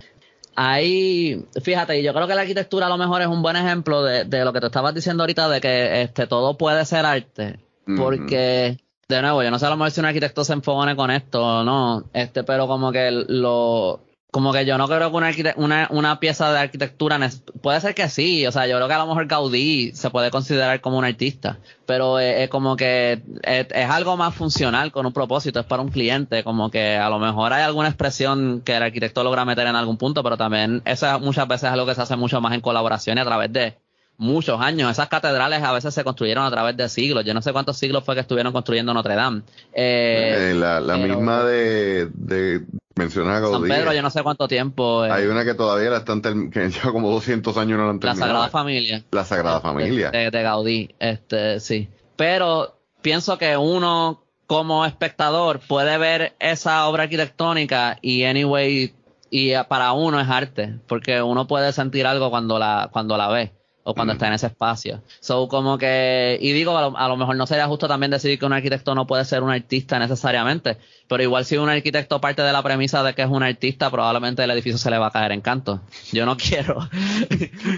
Ahí, 0.57 1.47
fíjate, 1.63 2.03
yo 2.03 2.13
creo 2.13 2.27
que 2.27 2.35
la 2.35 2.41
arquitectura 2.41 2.87
a 2.87 2.89
lo 2.89 2.99
mejor 2.99 3.23
es 3.23 3.29
un 3.29 3.43
buen 3.43 3.55
ejemplo 3.55 4.03
de, 4.03 4.25
de 4.25 4.45
lo 4.45 4.53
que 4.53 4.61
te 4.61 4.67
estabas 4.67 4.93
diciendo 4.93 5.23
ahorita 5.23 5.49
de 5.49 5.61
que 5.61 6.03
este 6.03 6.27
todo 6.27 6.59
puede 6.59 6.85
ser 6.85 7.07
arte, 7.07 7.61
porque 7.97 8.77
de 9.09 9.23
nuevo, 9.23 9.43
yo 9.43 9.51
no 9.51 9.59
sé 9.59 9.67
a 9.67 9.71
lo 9.71 9.77
mejor 9.77 9.91
si 9.91 10.01
un 10.01 10.07
arquitecto 10.07 10.45
se 10.45 10.53
enfogone 10.53 10.95
con 10.95 11.11
esto 11.11 11.43
o 11.43 11.65
no, 11.65 12.05
este, 12.13 12.45
pero 12.45 12.67
como 12.67 12.93
que 12.93 13.11
lo, 13.11 14.01
como 14.31 14.53
que 14.53 14.67
yo 14.67 14.77
no 14.77 14.87
creo 14.87 15.11
que 15.11 15.17
una, 15.17 15.31
una, 15.57 15.89
una, 15.91 16.21
pieza 16.21 16.53
de 16.53 16.59
arquitectura 16.59 17.19
puede 17.63 17.81
ser 17.81 17.95
que 17.95 18.11
sí, 18.11 18.47
o 18.47 18.53
sea, 18.53 18.67
yo 18.67 18.77
creo 18.77 18.87
que 18.87 18.95
a 18.95 18.99
lo 18.99 19.07
mejor 19.07 19.27
Gaudí 19.27 19.93
se 19.95 20.11
puede 20.11 20.31
considerar 20.31 20.83
como 20.83 20.99
un 20.99 21.07
artista, 21.07 21.59
pero 21.87 22.19
es, 22.19 22.51
como 22.51 22.77
que 22.77 23.23
es, 23.43 23.91
algo 23.91 24.19
más 24.19 24.35
funcional 24.35 24.93
con 24.93 25.07
un 25.07 25.15
propósito, 25.15 25.61
es 25.61 25.67
para 25.67 25.83
un 25.83 25.89
cliente, 25.89 26.45
como 26.45 26.71
que 26.71 26.97
a 26.97 27.09
lo 27.09 27.19
mejor 27.19 27.55
hay 27.55 27.63
alguna 27.63 27.89
expresión 27.89 28.61
que 28.63 28.77
el 28.77 28.83
arquitecto 28.83 29.25
logra 29.25 29.47
meter 29.47 29.67
en 29.67 29.77
algún 29.77 29.97
punto, 29.97 30.23
pero 30.23 30.37
también 30.37 30.83
eso 30.85 31.19
muchas 31.21 31.49
veces 31.49 31.65
es 31.65 31.73
algo 31.73 31.87
que 31.87 31.95
se 31.95 32.03
hace 32.03 32.17
mucho 32.17 32.41
más 32.43 32.53
en 32.53 32.61
colaboración 32.61 33.17
y 33.17 33.21
a 33.23 33.25
través 33.25 33.51
de 33.51 33.79
muchos 34.19 34.61
años. 34.61 34.91
Esas 34.91 35.09
catedrales 35.09 35.63
a 35.63 35.73
veces 35.73 35.95
se 35.95 36.05
construyeron 36.05 36.45
a 36.45 36.51
través 36.51 36.77
de 36.77 36.89
siglos. 36.91 37.25
Yo 37.25 37.33
no 37.33 37.41
sé 37.41 37.53
cuántos 37.53 37.79
siglos 37.79 38.05
fue 38.05 38.15
que 38.15 38.21
estuvieron 38.21 38.53
construyendo 38.53 38.93
Notre 38.93 39.15
Dame. 39.15 39.43
Eh, 39.73 40.51
eh, 40.51 40.55
la, 40.55 40.97
misma 40.99 41.45
de, 41.45 42.11
de 42.13 42.63
mencionar 42.99 43.37
a 43.37 43.41
Gaudí. 43.41 43.69
San 43.69 43.79
Pedro, 43.79 43.93
yo 43.95 44.03
no 44.03 44.11
sé 44.11 44.23
cuánto 44.23 44.47
tiempo. 44.47 45.05
Eh. 45.05 45.11
Hay 45.11 45.27
una 45.27 45.45
que 45.45 45.55
todavía 45.55 45.91
la 45.91 45.99
están 45.99 46.21
que 46.51 46.69
lleva 46.69 46.93
como 46.93 47.11
200 47.11 47.57
años 47.57 47.79
no 47.79 47.85
la 47.85 47.91
han 47.91 48.01
terminado. 48.01 48.21
La 48.21 48.27
Sagrada 48.27 48.49
Familia. 48.51 49.05
La 49.11 49.25
Sagrada 49.25 49.61
Familia. 49.61 50.11
De, 50.11 50.31
de, 50.31 50.43
Gaudí, 50.43 50.95
este, 50.99 51.61
sí. 51.61 51.89
Pero 52.17 52.79
pienso 53.01 53.39
que 53.39 53.57
uno 53.57 54.25
como 54.47 54.85
espectador 54.85 55.61
puede 55.61 55.97
ver 55.99 56.35
esa 56.41 56.87
obra 56.87 57.05
arquitectónica 57.05 57.99
y 58.03 58.25
anyway 58.25 58.95
y 59.31 59.53
para 59.69 59.93
uno 59.93 60.21
es 60.21 60.29
arte, 60.29 60.79
porque 60.87 61.21
uno 61.23 61.47
puede 61.47 61.73
sentir 61.73 62.07
algo 62.07 62.31
cuando 62.31 62.59
la 62.59 62.89
cuando 62.93 63.17
la 63.17 63.29
ve 63.29 63.58
o 63.89 63.95
cuando 63.95 64.13
está 64.13 64.27
en 64.27 64.35
ese 64.35 64.49
espacio. 64.49 65.03
So, 65.19 65.49
como 65.49 65.79
que, 65.79 66.37
y 66.43 66.53
digo, 66.53 66.77
a 66.77 67.09
lo, 67.09 67.17
mejor 67.17 67.37
no 67.37 67.47
sería 67.47 67.67
justo 67.67 67.89
también 67.89 68.11
decir 68.11 68.39
que 68.39 68.45
un 68.45 68.53
arquitecto 68.53 68.95
no 68.95 69.07
puede 69.07 69.25
ser 69.25 69.43
un 69.43 69.51
artista 69.51 69.99
necesariamente, 69.99 70.77
pero 71.09 71.23
igual 71.23 71.47
si 71.47 71.57
un 71.57 71.71
arquitecto 71.71 72.21
parte 72.21 72.43
de 72.43 72.53
la 72.53 72.63
premisa 72.63 73.03
de 73.03 73.15
que 73.15 73.23
es 73.23 73.31
un 73.31 73.43
artista, 73.43 73.91
probablemente 73.91 74.45
el 74.45 74.51
edificio 74.51 74.77
se 74.77 74.91
le 74.91 74.99
va 74.99 75.07
a 75.07 75.11
caer 75.11 75.33
en 75.33 75.41
canto. 75.41 75.81
Yo 76.13 76.27
no 76.27 76.37
quiero, 76.37 76.87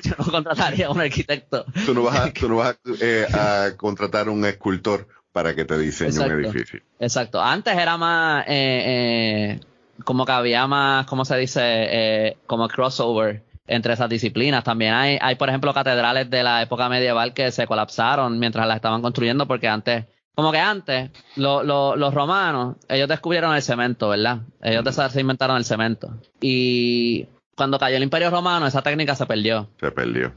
yo 0.03 0.15
no 0.19 0.25
contrataría 0.33 0.89
a 0.89 0.91
un 0.91 1.01
arquitecto. 1.01 1.65
Tú 1.87 1.95
no 1.95 2.03
vas 2.03 2.19
a, 2.19 2.33
tú 2.33 2.49
no 2.49 2.57
vas 2.57 2.75
a, 2.75 3.69
eh, 3.69 3.77
contratar 3.77 4.29
un 4.29 4.45
escultor 4.45 5.07
para 5.31 5.55
que 5.55 5.65
te 5.65 5.79
diseñe 5.79 6.19
un 6.19 6.45
edificio. 6.45 6.81
Exacto. 6.99 7.41
Antes 7.41 7.79
era 7.79 7.97
más, 7.97 8.47
eh, 8.49 9.59
eh, 9.59 9.61
como 10.03 10.27
que 10.27 10.33
había 10.33 10.67
más, 10.67 11.07
¿cómo 11.07 11.25
se 11.25 11.37
dice? 11.37 12.37
como 12.49 12.67
crossover 12.67 13.45
entre 13.71 13.95
esas 13.95 14.11
disciplinas. 14.11 14.65
También 14.65 14.93
hay, 14.93 15.17
hay, 15.21 15.37
por 15.37 15.49
ejemplo, 15.49 15.73
catedrales 15.73 16.29
de 16.29 16.43
la 16.43 16.61
época 16.61 16.89
medieval 16.89 17.33
que 17.33 17.53
se 17.53 17.67
colapsaron 17.67 18.39
mientras 18.39 18.67
las 18.67 18.77
estaban 18.77 19.01
construyendo 19.01 19.47
porque 19.47 19.69
antes, 19.69 20.07
como 20.35 20.51
que 20.51 20.59
antes, 20.59 21.11
los 21.37 22.15
romanos, 22.15 22.77
ellos 22.89 23.09
descubrieron 23.09 23.55
el 23.55 23.63
cemento, 23.63 24.09
¿verdad? 24.09 24.41
Ellos 24.61 24.85
se 24.95 25.21
inventaron 25.21 25.57
el 25.57 25.65
cemento. 25.65 26.11
Y 26.41 27.29
cuando 27.57 27.79
cayó 27.79 27.97
el 27.97 28.03
imperio 28.03 28.31
romano, 28.31 28.67
esa 28.67 28.83
técnica 28.83 29.15
se 29.15 29.25
perdió. 29.27 29.71
Se 29.79 29.93
perdió. 29.93 30.33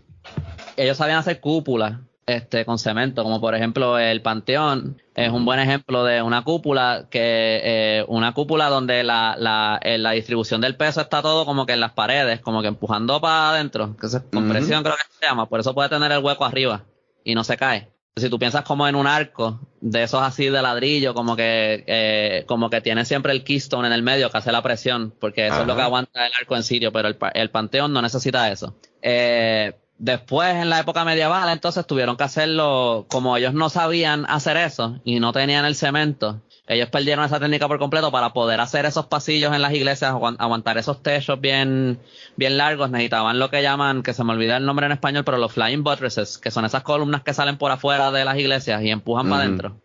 Ellos 0.77 0.97
sabían 0.97 1.17
hacer 1.17 1.39
cúpulas 1.39 1.95
este, 2.25 2.65
con 2.65 2.79
cemento, 2.79 3.23
como 3.23 3.41
por 3.41 3.53
ejemplo 3.55 3.99
el 3.99 4.21
Panteón 4.21 5.01
es 5.15 5.31
un 5.31 5.45
buen 5.45 5.59
ejemplo 5.59 6.03
de 6.05 6.21
una 6.21 6.43
cúpula 6.43 7.07
que 7.09 7.61
eh, 7.63 8.05
una 8.07 8.33
cúpula 8.33 8.69
donde 8.69 9.03
la, 9.03 9.35
la, 9.37 9.79
eh, 9.83 9.97
la, 9.97 10.11
distribución 10.11 10.61
del 10.61 10.75
peso 10.75 11.01
está 11.01 11.21
todo 11.21 11.45
como 11.45 11.65
que 11.65 11.73
en 11.73 11.81
las 11.81 11.91
paredes, 11.91 12.39
como 12.39 12.61
que 12.61 12.69
empujando 12.69 13.19
para 13.19 13.49
adentro, 13.49 13.95
que 13.97 14.07
es 14.07 14.21
compresión 14.31 14.83
creo 14.83 14.95
que 14.95 15.19
se 15.19 15.25
llama, 15.25 15.47
por 15.47 15.59
eso 15.59 15.73
puede 15.73 15.89
tener 15.89 16.11
el 16.11 16.23
hueco 16.23 16.45
arriba 16.45 16.83
y 17.23 17.35
no 17.35 17.43
se 17.43 17.57
cae. 17.57 17.89
Si 18.15 18.29
tú 18.29 18.37
piensas 18.37 18.63
como 18.63 18.87
en 18.87 18.95
un 18.95 19.07
arco 19.07 19.59
de 19.81 20.03
esos 20.03 20.21
así 20.21 20.47
de 20.47 20.61
ladrillo, 20.61 21.15
como 21.15 21.35
que 21.35 21.83
eh, 21.87 22.43
como 22.45 22.69
que 22.69 22.79
tiene 22.79 23.05
siempre 23.05 23.33
el 23.33 23.43
keystone 23.43 23.87
en 23.87 23.93
el 23.93 24.03
medio 24.03 24.29
que 24.29 24.37
hace 24.37 24.51
la 24.51 24.61
presión, 24.61 25.13
porque 25.19 25.47
eso 25.47 25.61
es 25.61 25.67
lo 25.67 25.75
que 25.75 25.81
aguanta 25.81 26.27
el 26.27 26.31
arco 26.39 26.55
en 26.55 26.63
sirio, 26.63 26.91
pero 26.91 27.07
el, 27.07 27.17
el 27.33 27.49
panteón 27.49 27.91
no 27.91 28.01
necesita 28.01 28.51
eso. 28.51 28.75
Eh, 29.01 29.73
Después, 29.99 30.55
en 30.55 30.69
la 30.69 30.79
época 30.79 31.05
medieval, 31.05 31.49
entonces 31.49 31.85
tuvieron 31.85 32.17
que 32.17 32.23
hacerlo, 32.23 33.05
como 33.09 33.37
ellos 33.37 33.53
no 33.53 33.69
sabían 33.69 34.25
hacer 34.27 34.57
eso 34.57 34.99
y 35.03 35.19
no 35.19 35.31
tenían 35.31 35.65
el 35.65 35.75
cemento, 35.75 36.41
ellos 36.65 36.89
perdieron 36.89 37.25
esa 37.25 37.39
técnica 37.39 37.67
por 37.67 37.77
completo 37.77 38.11
para 38.11 38.33
poder 38.33 38.59
hacer 38.59 38.85
esos 38.85 39.07
pasillos 39.07 39.53
en 39.53 39.61
las 39.61 39.73
iglesias, 39.73 40.13
aguantar 40.13 40.77
esos 40.77 41.03
techos 41.03 41.39
bien, 41.39 41.99
bien 42.37 42.57
largos, 42.57 42.89
necesitaban 42.89 43.37
lo 43.37 43.49
que 43.49 43.61
llaman, 43.61 44.01
que 44.01 44.13
se 44.13 44.23
me 44.23 44.33
olvida 44.33 44.57
el 44.57 44.65
nombre 44.65 44.85
en 44.85 44.93
español, 44.93 45.23
pero 45.25 45.37
los 45.37 45.51
flying 45.51 45.83
buttresses, 45.83 46.37
que 46.37 46.51
son 46.51 46.63
esas 46.65 46.83
columnas 46.83 47.21
que 47.21 47.33
salen 47.33 47.57
por 47.57 47.71
afuera 47.71 48.11
de 48.11 48.25
las 48.25 48.37
iglesias 48.37 48.81
y 48.81 48.89
empujan 48.89 49.29
para 49.29 49.43
adentro. 49.43 49.81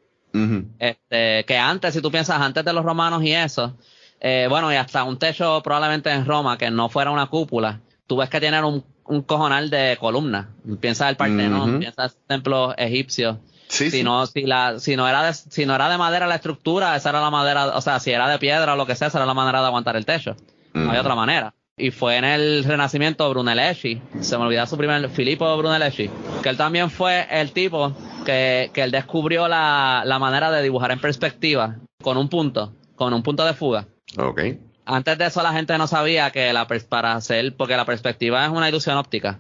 este, 0.79 1.45
que 1.45 1.59
antes, 1.59 1.95
si 1.95 2.01
tú 2.01 2.11
piensas, 2.11 2.41
antes 2.41 2.65
de 2.65 2.73
los 2.73 2.85
romanos 2.85 3.23
y 3.25 3.33
eso, 3.33 3.77
eh, 4.21 4.47
bueno, 4.49 4.73
y 4.73 4.77
hasta 4.77 5.03
un 5.05 5.19
techo 5.19 5.61
probablemente 5.63 6.11
en 6.11 6.27
Roma 6.27 6.59
que 6.59 6.71
no 6.71 6.89
fuera 6.89 7.11
una 7.11 7.27
cúpula, 7.27 7.81
tú 8.07 8.17
ves 8.17 8.31
que 8.31 8.41
tienen 8.41 8.65
un 8.65 8.85
un 9.09 9.23
cojonal 9.23 9.71
de 9.71 9.97
columnas. 9.99 10.47
Piensa 10.81 11.09
el 11.09 11.17
Partenón, 11.17 11.81
piensa 11.81 12.05
el 12.05 12.11
templo 12.27 12.75
egipcio. 12.77 13.41
si 13.69 14.03
no, 14.03 14.27
si 14.27 14.43
la, 14.43 14.79
si 14.79 14.97
no 14.97 15.09
era 15.09 15.25
de, 15.25 15.35
si 15.35 15.67
no 15.67 15.75
era 15.75 15.89
de 15.89 15.99
madera 15.99 16.27
la 16.27 16.37
estructura, 16.37 16.95
esa 16.97 17.11
era 17.11 17.21
la 17.21 17.31
madera, 17.31 17.77
o 17.77 17.81
sea, 17.81 18.01
si 18.01 18.11
era 18.11 18.29
de 18.29 18.39
piedra 18.39 18.75
o 18.75 18.77
lo 18.77 18.87
que 18.87 18.95
sea, 18.95 19.09
esa 19.09 19.19
era 19.19 19.27
la 19.27 19.35
manera 19.35 19.61
de 19.61 19.67
aguantar 19.67 19.97
el 19.97 20.07
techo. 20.07 20.37
No 20.75 20.93
hay 20.93 20.99
otra 20.99 21.15
manera. 21.15 21.55
Y 21.77 21.91
fue 21.91 22.17
en 22.17 22.25
el 22.25 22.65
Renacimiento 22.65 23.29
Brunelleschi, 23.31 24.01
se 24.21 24.37
me 24.37 24.45
olvidó 24.45 24.67
su 24.67 24.77
primer, 24.77 25.09
Filippo 25.11 25.57
Brunelleschi, 25.57 26.11
que 26.43 26.49
él 26.49 26.57
también 26.57 26.91
fue 26.91 27.27
el 27.31 27.53
tipo 27.53 27.93
que, 28.25 28.71
que 28.73 28.83
él 28.83 28.91
descubrió 28.91 29.49
la, 29.49 30.03
la 30.05 30.19
manera 30.19 30.51
de 30.51 30.63
dibujar 30.63 30.91
en 30.91 31.01
perspectiva 31.01 31.77
con 32.03 32.17
un 32.17 32.29
punto, 32.29 32.73
con 32.97 33.15
un 33.15 33.23
punto 33.23 33.45
de 33.45 33.55
fuga. 33.55 33.87
Okay 34.17 34.59
antes 34.89 35.19
de 35.19 35.27
eso 35.27 35.43
la 35.43 35.53
gente 35.53 35.77
no 35.77 35.87
sabía 35.87 36.31
que 36.31 36.53
la 36.53 36.67
para 36.67 37.13
hacer, 37.13 37.55
porque 37.57 37.77
la 37.77 37.85
perspectiva 37.85 38.45
es 38.45 38.51
una 38.51 38.69
ilusión 38.69 38.97
óptica. 38.97 39.39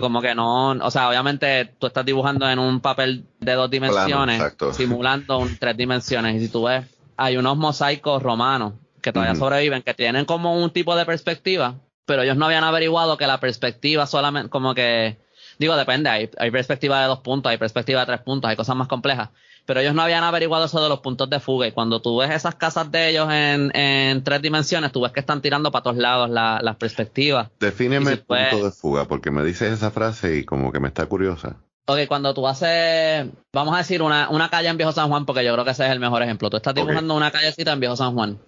Como 0.00 0.20
que 0.20 0.34
no, 0.34 0.72
o 0.72 0.90
sea, 0.90 1.08
obviamente 1.08 1.72
tú 1.78 1.86
estás 1.86 2.04
dibujando 2.04 2.46
en 2.50 2.58
un 2.58 2.80
papel 2.80 3.24
de 3.40 3.54
dos 3.54 3.70
dimensiones, 3.70 4.42
simulando 4.72 5.38
un 5.38 5.56
tres 5.56 5.74
dimensiones. 5.78 6.36
Y 6.36 6.40
si 6.40 6.52
tú 6.52 6.64
ves, 6.64 6.84
hay 7.16 7.38
unos 7.38 7.56
mosaicos 7.56 8.22
romanos 8.22 8.74
que 9.00 9.12
todavía 9.12 9.34
sobreviven, 9.34 9.80
que 9.82 9.94
tienen 9.94 10.26
como 10.26 10.62
un 10.62 10.70
tipo 10.70 10.94
de 10.94 11.06
perspectiva, 11.06 11.76
pero 12.04 12.20
ellos 12.22 12.36
no 12.36 12.44
habían 12.46 12.64
averiguado 12.64 13.16
que 13.16 13.26
la 13.26 13.40
perspectiva 13.40 14.06
solamente, 14.06 14.50
como 14.50 14.74
que, 14.74 15.16
digo, 15.58 15.74
depende, 15.74 16.10
hay, 16.10 16.28
hay 16.36 16.50
perspectiva 16.50 17.00
de 17.00 17.06
dos 17.06 17.20
puntos, 17.20 17.48
hay 17.50 17.56
perspectiva 17.56 18.00
de 18.00 18.06
tres 18.06 18.20
puntos, 18.20 18.50
hay 18.50 18.56
cosas 18.56 18.76
más 18.76 18.88
complejas. 18.88 19.30
Pero 19.66 19.80
ellos 19.80 19.94
no 19.94 20.02
habían 20.02 20.24
averiguado 20.24 20.64
eso 20.64 20.82
de 20.82 20.88
los 20.88 21.00
puntos 21.00 21.30
de 21.30 21.40
fuga. 21.40 21.66
Y 21.66 21.72
cuando 21.72 22.00
tú 22.00 22.18
ves 22.18 22.30
esas 22.30 22.54
casas 22.54 22.90
de 22.90 23.10
ellos 23.10 23.28
en, 23.30 23.74
en 23.76 24.24
tres 24.24 24.42
dimensiones, 24.42 24.92
tú 24.92 25.00
ves 25.00 25.12
que 25.12 25.20
están 25.20 25.40
tirando 25.40 25.70
para 25.70 25.82
todos 25.84 25.96
lados 25.96 26.30
las 26.30 26.76
perspectivas. 26.76 27.48
Defíneme 27.60 28.12
el 28.12 28.18
punto 28.20 28.64
de 28.64 28.70
fuga, 28.72 29.06
porque 29.06 29.30
me 29.30 29.44
dices 29.44 29.72
esa 29.72 29.90
frase 29.90 30.38
y 30.38 30.44
como 30.44 30.72
que 30.72 30.80
me 30.80 30.88
está 30.88 31.06
curiosa. 31.06 31.56
Ok, 31.86 31.98
cuando 32.06 32.32
tú 32.32 32.46
haces, 32.46 33.26
vamos 33.52 33.74
a 33.74 33.78
decir, 33.78 34.02
una, 34.02 34.30
una 34.30 34.48
calle 34.48 34.68
en 34.68 34.76
Viejo 34.76 34.92
San 34.92 35.08
Juan, 35.08 35.26
porque 35.26 35.44
yo 35.44 35.52
creo 35.52 35.64
que 35.64 35.72
ese 35.72 35.84
es 35.84 35.90
el 35.90 35.98
mejor 35.98 36.22
ejemplo. 36.22 36.48
Tú 36.48 36.56
estás 36.56 36.74
dibujando 36.74 37.14
una 37.16 37.32
callecita 37.32 37.72
en 37.72 37.80
Viejo 37.80 37.96
San 37.96 38.14
Juan. 38.14 38.38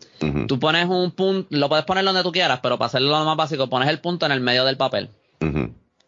Tú 0.47 0.59
pones 0.61 0.87
un 0.89 1.11
punto, 1.11 1.49
lo 1.51 1.69
puedes 1.69 1.85
poner 1.85 2.05
donde 2.05 2.23
tú 2.23 2.31
quieras, 2.31 2.61
pero 2.63 2.79
para 2.79 2.87
hacerlo 2.87 3.11
lo 3.11 3.25
más 3.25 3.37
básico, 3.37 3.69
pones 3.69 3.89
el 3.89 3.99
punto 3.99 4.25
en 4.25 4.33
el 4.33 4.41
medio 4.41 4.65
del 4.65 4.77
papel. 4.77 5.11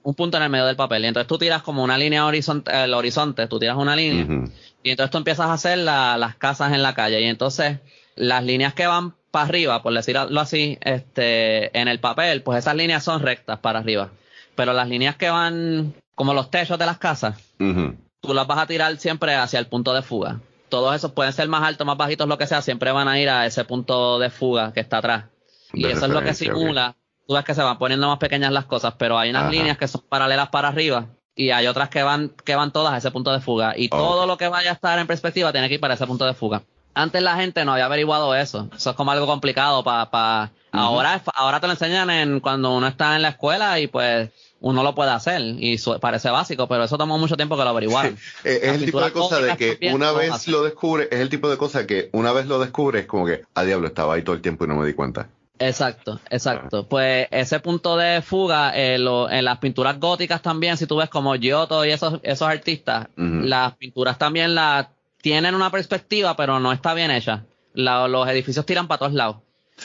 Un 0.07 0.15
punto 0.15 0.37
en 0.37 0.45
el 0.45 0.51
medio 0.51 0.67
del 0.67 0.77
papel. 0.77 1.03
Y 1.03 1.09
entonces 1.09 1.27
tú 1.27 1.37
tiras 1.37 1.63
como 1.63 1.83
una 1.83 1.99
línea 1.99 2.25
horizonte, 2.27 2.71
el 2.85 2.95
horizonte, 2.95 3.49
tú 3.49 3.59
tiras 3.59 3.77
una 3.77 3.97
línea. 3.97 4.47
Y 4.85 4.91
entonces 4.91 5.11
tú 5.11 5.19
empiezas 5.19 5.47
a 5.47 5.55
hacer 5.55 5.79
las 5.79 6.37
casas 6.37 6.73
en 6.73 6.85
la 6.85 6.95
calle. 6.95 7.21
Y 7.21 7.25
entonces 7.25 7.81
las 8.15 8.45
líneas 8.45 8.73
que 8.73 8.87
van 8.87 9.17
para 9.33 9.47
arriba, 9.47 9.83
por 9.83 9.93
decirlo 9.93 10.41
así, 10.41 10.79
este, 10.81 11.77
en 11.77 11.89
el 11.89 11.99
papel, 11.99 12.43
pues 12.43 12.61
esas 12.61 12.77
líneas 12.77 13.03
son 13.03 13.21
rectas 13.21 13.59
para 13.59 13.81
arriba. 13.81 14.13
Pero 14.55 14.73
las 14.75 14.89
líneas 14.89 15.17
que 15.17 15.29
van 15.29 15.95
como 16.15 16.35
los 16.35 16.53
techos 16.53 16.79
de 16.79 16.87
las 16.87 16.99
casas, 16.99 17.37
tú 17.59 18.33
las 18.33 18.47
vas 18.47 18.59
a 18.59 18.67
tirar 18.69 18.97
siempre 18.99 19.35
hacia 19.35 19.59
el 19.59 19.67
punto 19.67 19.93
de 19.93 20.03
fuga. 20.03 20.41
Todos 20.69 20.95
esos 20.95 21.11
pueden 21.11 21.33
ser 21.33 21.49
más 21.49 21.65
altos, 21.65 21.85
más 21.85 21.97
bajitos, 21.97 22.29
lo 22.29 22.39
que 22.39 22.47
sea, 22.47 22.63
siempre 22.63 22.93
van 22.93 23.09
a 23.09 23.19
ir 23.19 23.29
a 23.29 23.45
ese 23.45 23.65
punto 23.65 24.21
de 24.21 24.31
fuga 24.31 24.73
que 24.73 24.79
está 24.79 24.99
atrás. 24.99 25.25
y 25.73 25.85
eso 25.87 26.07
es 26.07 26.13
lo 26.13 26.23
que 26.23 26.33
simula. 26.33 26.95
Tú 27.27 27.35
ves 27.35 27.45
que 27.45 27.55
se 27.55 27.63
van 27.63 27.79
poniendo 27.79 28.07
más 28.07 28.19
pequeñas 28.19 28.53
las 28.53 28.67
cosas, 28.67 28.95
pero 28.97 29.19
hay 29.19 29.31
unas 29.31 29.51
líneas 29.51 29.77
que 29.77 29.89
son 29.89 30.03
paralelas 30.09 30.49
para 30.49 30.69
arriba 30.69 31.07
y 31.35 31.51
hay 31.51 31.67
otras 31.67 31.91
que 31.91 32.03
van, 32.03 32.33
que 32.45 32.55
van 32.55 32.73
todas 32.73 32.95
a 32.95 32.97
ese 32.97 33.11
punto 33.11 33.33
de 33.33 33.41
fuga. 33.41 33.75
Y 33.77 33.89
todo 33.89 34.27
lo 34.27 34.37
que 34.39 34.49
vaya 34.49 34.71
a 34.71 34.75
estar 34.75 34.99
en 34.99 35.07
perspectiva 35.07 35.53
tiene 35.53 35.69
que 35.69 35.75
ir 35.75 35.81
para 35.81 35.95
ese 35.95 36.07
punto 36.07 36.25
de 36.25 36.35
fuga. 36.35 36.63
Antes 36.95 37.21
la 37.23 37.37
gente 37.37 37.65
no 37.65 37.73
había 37.73 37.85
averiguado 37.85 38.35
eso. 38.35 38.71
Eso 38.75 38.91
es 38.91 38.97
como 38.97 39.11
algo 39.11 39.27
complicado 39.27 39.85
para... 39.85 40.51
ahora, 40.73 41.23
ahora 41.35 41.61
te 41.61 41.67
lo 41.67 41.75
enseñan 41.75 42.09
en, 42.09 42.41
cuando 42.41 42.75
uno 42.75 42.87
está 42.87 43.17
en 43.17 43.23
la 43.23 43.29
escuela 43.29 43.79
y 43.81 43.87
pues 43.87 44.31
uno 44.61 44.83
lo 44.83 44.95
puede 44.95 45.11
hacer 45.11 45.43
y 45.43 45.77
parece 46.01 46.31
básico, 46.31 46.67
pero 46.69 46.85
eso 46.85 46.97
tomó 46.97 47.19
mucho 47.19 47.37
tiempo 47.37 47.57
que 47.57 47.65
lo 47.65 47.71
averiguaran. 47.71 48.17
Es 48.43 48.63
el 48.63 48.87
tipo 48.87 49.01
de 49.01 49.13
cosa 49.13 49.41
de 49.41 49.57
que 49.57 49.93
una 49.93 50.13
vez 50.13 50.49
lo 50.49 50.63
descubre, 50.63 51.09
es 51.11 51.21
el 51.21 51.29
tipo 51.29 51.51
de 51.51 51.59
cosa 51.59 51.87
que 51.87 52.09
una 52.13 52.33
vez 52.33 52.47
lo 52.47 52.59
descubres 52.59 53.07
como 53.07 53.27
que, 53.27 53.43
a 53.55 53.65
diablo, 53.65 53.89
estaba 53.89 54.15
ahí 54.15 54.23
todo 54.23 54.35
el 54.35 54.43
tiempo 54.43 54.65
y 54.65 54.69
no 54.69 54.77
me 54.77 54.87
di 54.87 54.95
cuenta. 54.95 55.29
Exacto, 55.59 56.21
exacto. 56.31 56.81
Ah. 56.85 56.87
Pues 56.89 57.29
ese 57.31 57.61
punto 57.61 57.97
de 57.97 58.23
fuga 58.23 58.73
eh, 58.77 58.97
en 58.97 59.45
las 59.45 59.59
pinturas 59.59 59.99
góticas 59.99 60.43
también, 60.43 60.77
si 60.77 60.87
tú 60.87 60.97
ves 60.97 61.09
como 61.09 61.35
Giotto 61.35 61.85
y 61.85 61.91
esos, 61.91 62.21
esos 62.23 62.49
artistas, 62.49 63.09
las 63.17 63.75
pinturas 63.77 64.19
también 64.19 64.55
la 64.55 64.91
tienen 65.21 65.55
una 65.55 65.71
perspectiva, 65.71 66.37
pero 66.37 66.61
no 66.61 66.73
está 66.73 66.95
bien 66.95 67.11
hecha. 67.11 67.45
los 67.75 68.29
edificios 68.29 68.67
tiran 68.67 68.87
para 68.87 68.99
todos 68.99 69.13
lados. 69.13 69.37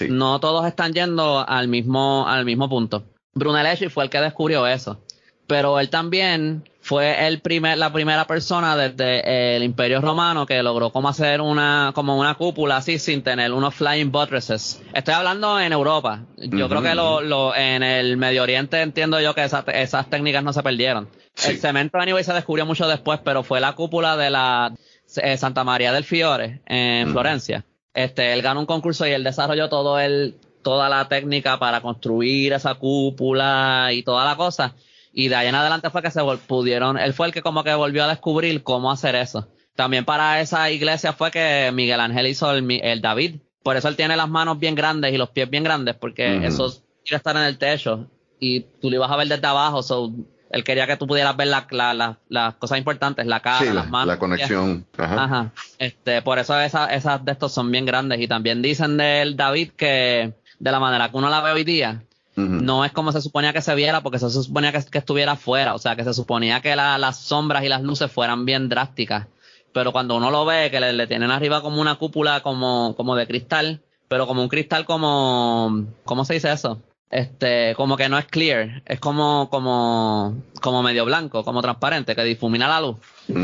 No 0.08 0.40
todos 0.40 0.66
están 0.66 0.94
yendo 0.94 1.48
al 1.48 1.68
mismo, 1.68 2.26
al 2.28 2.46
mismo 2.46 2.70
punto. 2.70 3.04
Brunelleschi 3.34 3.90
fue 3.90 4.06
el 4.06 4.10
que 4.10 4.20
descubrió 4.20 4.68
eso. 4.68 5.00
Pero 5.48 5.80
él 5.80 5.90
también 5.90 6.64
fue 6.92 7.26
el 7.26 7.40
primer, 7.40 7.78
la 7.78 7.94
primera 7.94 8.28
persona 8.28 8.76
desde 8.76 9.56
el 9.56 9.64
Imperio 9.64 10.02
Romano 10.02 10.46
que 10.46 10.62
logró 10.62 10.90
como 10.90 11.08
hacer 11.08 11.40
una, 11.40 11.94
como 11.96 12.20
una 12.20 12.36
cúpula 12.36 12.76
así 12.76 13.00
sin 13.00 13.24
tener 13.24 13.54
unos 13.54 13.76
flying 13.76 14.12
buttresses. 14.12 14.82
Estoy 14.94 15.14
hablando 15.14 15.58
en 15.58 15.72
Europa. 15.72 16.26
Yo 16.36 16.68
creo 16.68 16.82
que 16.82 16.94
lo, 16.94 17.22
lo, 17.22 17.56
en 17.56 17.82
el 17.82 18.18
Medio 18.18 18.44
Oriente 18.44 18.82
entiendo 18.82 19.22
yo 19.22 19.34
que 19.34 19.46
esas 19.46 20.10
técnicas 20.10 20.44
no 20.44 20.52
se 20.52 20.62
perdieron. 20.64 21.08
El 21.48 21.60
cemento 21.60 21.98
anyway 21.98 22.26
se 22.26 22.34
descubrió 22.34 22.66
mucho 22.66 22.86
después, 22.90 23.22
pero 23.24 23.42
fue 23.44 23.62
la 23.62 23.72
cúpula 23.72 24.18
de 24.18 24.30
la 24.30 24.74
eh, 25.16 25.38
Santa 25.38 25.64
María 25.64 25.94
del 25.94 26.04
Fiore 26.04 26.60
en 26.66 27.10
Florencia. 27.14 27.64
Este, 27.94 28.34
él 28.34 28.42
ganó 28.42 28.60
un 28.60 28.66
concurso 28.66 29.08
y 29.08 29.12
él 29.12 29.24
desarrolló 29.24 29.70
todo 29.70 29.98
el, 29.98 30.36
toda 30.62 30.90
la 30.90 31.08
técnica 31.08 31.58
para 31.58 31.80
construir 31.80 32.52
esa 32.52 32.74
cúpula 32.74 33.92
y 33.94 34.04
toda 34.04 34.26
la 34.26 34.36
cosa. 34.36 34.76
Y 35.14 35.28
de 35.28 35.36
ahí 35.36 35.48
en 35.48 35.56
adelante 35.56 35.90
fue 35.90 36.02
que 36.02 36.12
se 36.12 36.22
pudieron, 36.48 36.98
él 36.98 37.14
fue 37.14 37.28
el 37.28 37.34
que 37.34 37.42
como 37.42 37.64
que 37.64 37.74
volvió 37.74 38.04
a 38.04 38.08
descubrir 38.08 38.64
cómo 38.64 38.92
hacer 38.92 39.16
eso. 39.16 39.48
También 39.76 40.06
para 40.06 40.42
esa 40.42 40.70
iglesia 40.70 41.14
fue 41.14 41.32
que 41.32 41.72
Miguel 41.74 42.00
Ángel 42.00 42.28
hizo 42.28 42.52
el, 42.52 43.02
David. 43.02 43.38
Por 43.64 43.78
eso 43.78 43.88
él 43.88 43.96
tiene 43.96 44.16
las 44.16 44.30
manos 44.30 44.60
bien 44.60 44.76
grandes 44.76 45.14
y 45.14 45.18
los 45.18 45.30
pies 45.30 45.50
bien 45.50 45.64
grandes, 45.64 45.96
porque 45.96 46.46
eso 46.46 46.74
quiere 47.04 47.18
estar 47.18 47.36
en 47.36 47.44
el 47.44 47.58
techo 47.58 48.08
y 48.40 48.62
tú 48.82 48.90
lo 48.90 48.98
ibas 48.98 49.12
a 49.12 49.16
ver 49.16 49.28
desde 49.28 49.48
abajo. 49.48 49.84
So, 49.84 50.12
él 50.50 50.64
quería 50.64 50.88
que 50.88 50.98
tú 50.98 51.08
pudieras 51.08 51.38
ver 51.38 51.48
las 51.48 52.56
cosas 52.56 52.78
importantes, 52.78 53.26
la 53.26 53.40
cara, 53.40 53.74
las 53.74 53.90
manos. 53.90 54.08
La 54.08 54.20
conexión. 54.20 54.86
Ajá. 54.98 55.52
Este, 55.78 56.22
por 56.22 56.40
eso 56.40 56.60
esas, 56.60 56.92
esas 56.92 57.24
de 57.24 57.32
estos 57.32 57.54
son 57.54 57.72
bien 57.72 57.86
grandes. 57.86 58.20
Y 58.20 58.28
también 58.28 58.62
dicen 58.62 58.98
del 58.98 59.36
David 59.36 59.72
que 59.78 60.34
de 60.60 60.72
la 60.72 60.80
manera 60.80 61.10
que 61.10 61.18
uno 61.18 61.30
la 61.30 61.42
ve 61.42 61.52
hoy 61.52 61.64
día, 61.64 62.04
no 62.36 62.86
es 62.86 62.92
como 62.92 63.12
se 63.12 63.22
suponía 63.22 63.54
que 63.54 63.62
se 63.62 63.76
viera, 63.76 64.02
porque 64.02 64.20
se 64.20 64.30
suponía 64.30 64.72
que, 64.72 64.98
estuviera 64.98 65.34
afuera, 65.34 65.76
o 65.76 65.80
sea, 65.80 65.96
que 65.96 66.04
se 66.04 66.14
suponía 66.14 66.62
que 66.62 66.76
las 66.76 67.18
sombras 67.18 67.64
y 67.64 67.68
las 67.70 67.82
luces 67.82 68.12
fueran 68.12 68.46
bien 68.46 68.70
drásticas. 68.70 69.28
Pero 69.74 69.92
cuando 69.92 70.18
uno 70.18 70.32
lo 70.32 70.46
ve, 70.46 70.70
que 70.70 70.80
le, 70.80 71.08
tienen 71.08 71.32
arriba 71.32 71.62
como 71.62 71.82
una 71.82 71.96
cúpula 71.96 72.42
como, 72.42 72.96
como 72.96 73.16
de 73.16 73.28
cristal, 73.28 73.82
pero 74.08 74.28
como 74.28 74.42
un 74.42 74.50
cristal 74.50 74.86
como, 74.86 75.86
¿cómo 76.04 76.26
se 76.26 76.34
dice 76.36 76.52
eso? 76.52 76.82
Este, 77.10 77.76
como 77.76 77.98
que 77.98 78.08
no 78.08 78.18
es 78.18 78.26
clear, 78.26 78.84
es 78.86 79.00
como, 79.02 79.50
como, 79.50 80.42
como 80.62 80.82
medio 80.82 81.04
blanco, 81.04 81.44
como 81.44 81.62
transparente, 81.62 82.16
que 82.16 82.24
difumina 82.24 82.70
la 82.70 82.80
luz. 82.80 82.98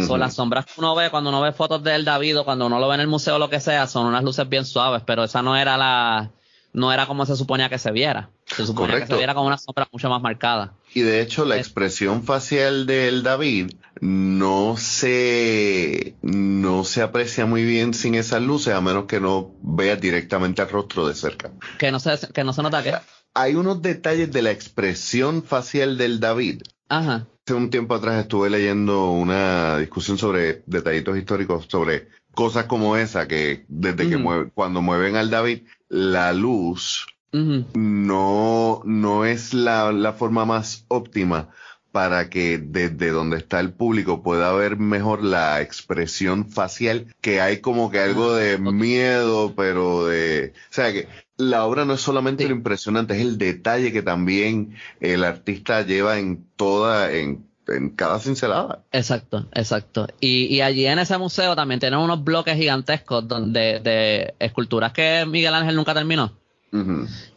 Son 0.05 0.19
las 0.21 0.35
sombras 0.35 0.65
que 0.65 0.73
uno 0.77 0.95
ve 0.95 1.09
cuando 1.09 1.29
uno 1.29 1.41
ve 1.41 1.51
fotos 1.51 1.83
del 1.83 2.05
David 2.05 2.39
o 2.39 2.45
cuando 2.45 2.65
uno 2.65 2.79
lo 2.79 2.87
ve 2.87 2.95
en 2.95 3.01
el 3.01 3.07
museo 3.07 3.35
o 3.35 3.39
lo 3.39 3.49
que 3.49 3.59
sea, 3.59 3.87
son 3.87 4.05
unas 4.05 4.23
luces 4.23 4.47
bien 4.47 4.65
suaves, 4.65 5.03
pero 5.05 5.25
esa 5.25 5.41
no 5.41 5.57
era 5.57 5.77
la, 5.77 6.31
no 6.77 6.93
era 6.93 7.07
como 7.07 7.25
se 7.25 7.35
suponía 7.35 7.69
que 7.69 7.79
se 7.79 7.91
viera. 7.91 8.29
Se 8.45 8.63
suponía 8.63 8.99
que 8.99 9.07
se 9.07 9.17
viera 9.17 9.33
con 9.33 9.47
una 9.47 9.57
sombra 9.57 9.87
mucho 9.91 10.11
más 10.11 10.21
marcada. 10.21 10.75
Y 10.93 11.01
de 11.01 11.21
hecho 11.21 11.43
la 11.43 11.57
expresión 11.57 12.23
facial 12.23 12.85
del 12.85 13.23
David 13.23 13.71
no 13.99 14.75
se, 14.77 16.15
no 16.21 16.83
se 16.83 17.01
aprecia 17.01 17.47
muy 17.47 17.63
bien 17.65 17.95
sin 17.95 18.13
esas 18.13 18.43
luces, 18.43 18.75
a 18.75 18.81
menos 18.81 19.05
que 19.05 19.19
no 19.19 19.55
veas 19.63 19.99
directamente 19.99 20.61
el 20.61 20.69
rostro 20.69 21.07
de 21.07 21.15
cerca. 21.15 21.51
Que 21.79 21.91
no 21.91 21.99
se, 21.99 22.15
que 22.31 22.43
no 22.43 22.53
se 22.53 22.61
nota 22.61 22.83
que. 22.83 22.93
Hay 23.33 23.55
unos 23.55 23.81
detalles 23.81 24.31
de 24.31 24.43
la 24.43 24.51
expresión 24.51 25.41
facial 25.41 25.97
del 25.97 26.19
David. 26.19 26.61
Ajá. 26.89 27.25
Hace 27.43 27.55
un 27.55 27.71
tiempo 27.71 27.95
atrás 27.95 28.21
estuve 28.21 28.51
leyendo 28.51 29.09
una 29.09 29.79
discusión 29.79 30.19
sobre 30.19 30.61
detallitos 30.67 31.17
históricos 31.17 31.65
sobre 31.67 32.09
cosas 32.37 32.65
como 32.65 32.97
esa 32.97 33.27
que 33.27 33.65
desde 33.67 34.07
que 34.07 34.17
mueve, 34.17 34.51
cuando 34.53 34.83
mueven 34.83 35.15
al 35.15 35.31
David 35.31 35.63
la 35.89 36.33
luz 36.33 37.07
no, 37.31 38.81
no 38.85 39.25
es 39.25 39.55
la, 39.55 39.91
la, 39.91 40.13
forma 40.13 40.45
más 40.45 40.85
óptima 40.87 41.49
para 41.91 42.29
que 42.29 42.59
desde 42.59 43.09
donde 43.09 43.37
está 43.37 43.59
el 43.59 43.73
público 43.73 44.21
pueda 44.21 44.53
ver 44.53 44.77
mejor 44.77 45.23
la 45.23 45.61
expresión 45.61 46.47
facial, 46.47 47.15
que 47.21 47.41
hay 47.41 47.59
como 47.59 47.89
que 47.89 47.99
algo 47.99 48.35
de 48.35 48.53
ah, 48.53 48.57
miedo, 48.59 49.53
pero 49.55 50.05
de... 50.05 50.53
O 50.69 50.73
sea 50.73 50.93
que 50.93 51.07
la 51.37 51.65
obra 51.65 51.85
no 51.85 51.93
es 51.93 52.01
solamente 52.01 52.47
lo 52.47 52.55
impresionante, 52.55 53.15
es 53.15 53.21
el 53.21 53.39
detalle 53.39 53.91
que 53.91 54.03
también 54.03 54.75
el 54.99 55.23
artista 55.23 55.81
lleva 55.81 56.19
en 56.19 56.45
toda, 56.55 57.11
en 57.11 57.46
en 57.67 57.89
cada 57.89 58.19
cincelada. 58.19 58.83
Exacto, 58.91 59.45
exacto. 59.53 60.07
Y, 60.19 60.45
y 60.45 60.61
allí 60.61 60.85
en 60.85 60.99
ese 60.99 61.17
museo 61.17 61.55
también 61.55 61.79
tienen 61.79 61.99
unos 61.99 62.23
bloques 62.23 62.55
gigantescos 62.55 63.27
donde, 63.27 63.79
de 63.79 64.35
esculturas 64.39 64.93
que 64.93 65.25
Miguel 65.27 65.53
Ángel 65.53 65.75
nunca 65.75 65.93
terminó. 65.93 66.33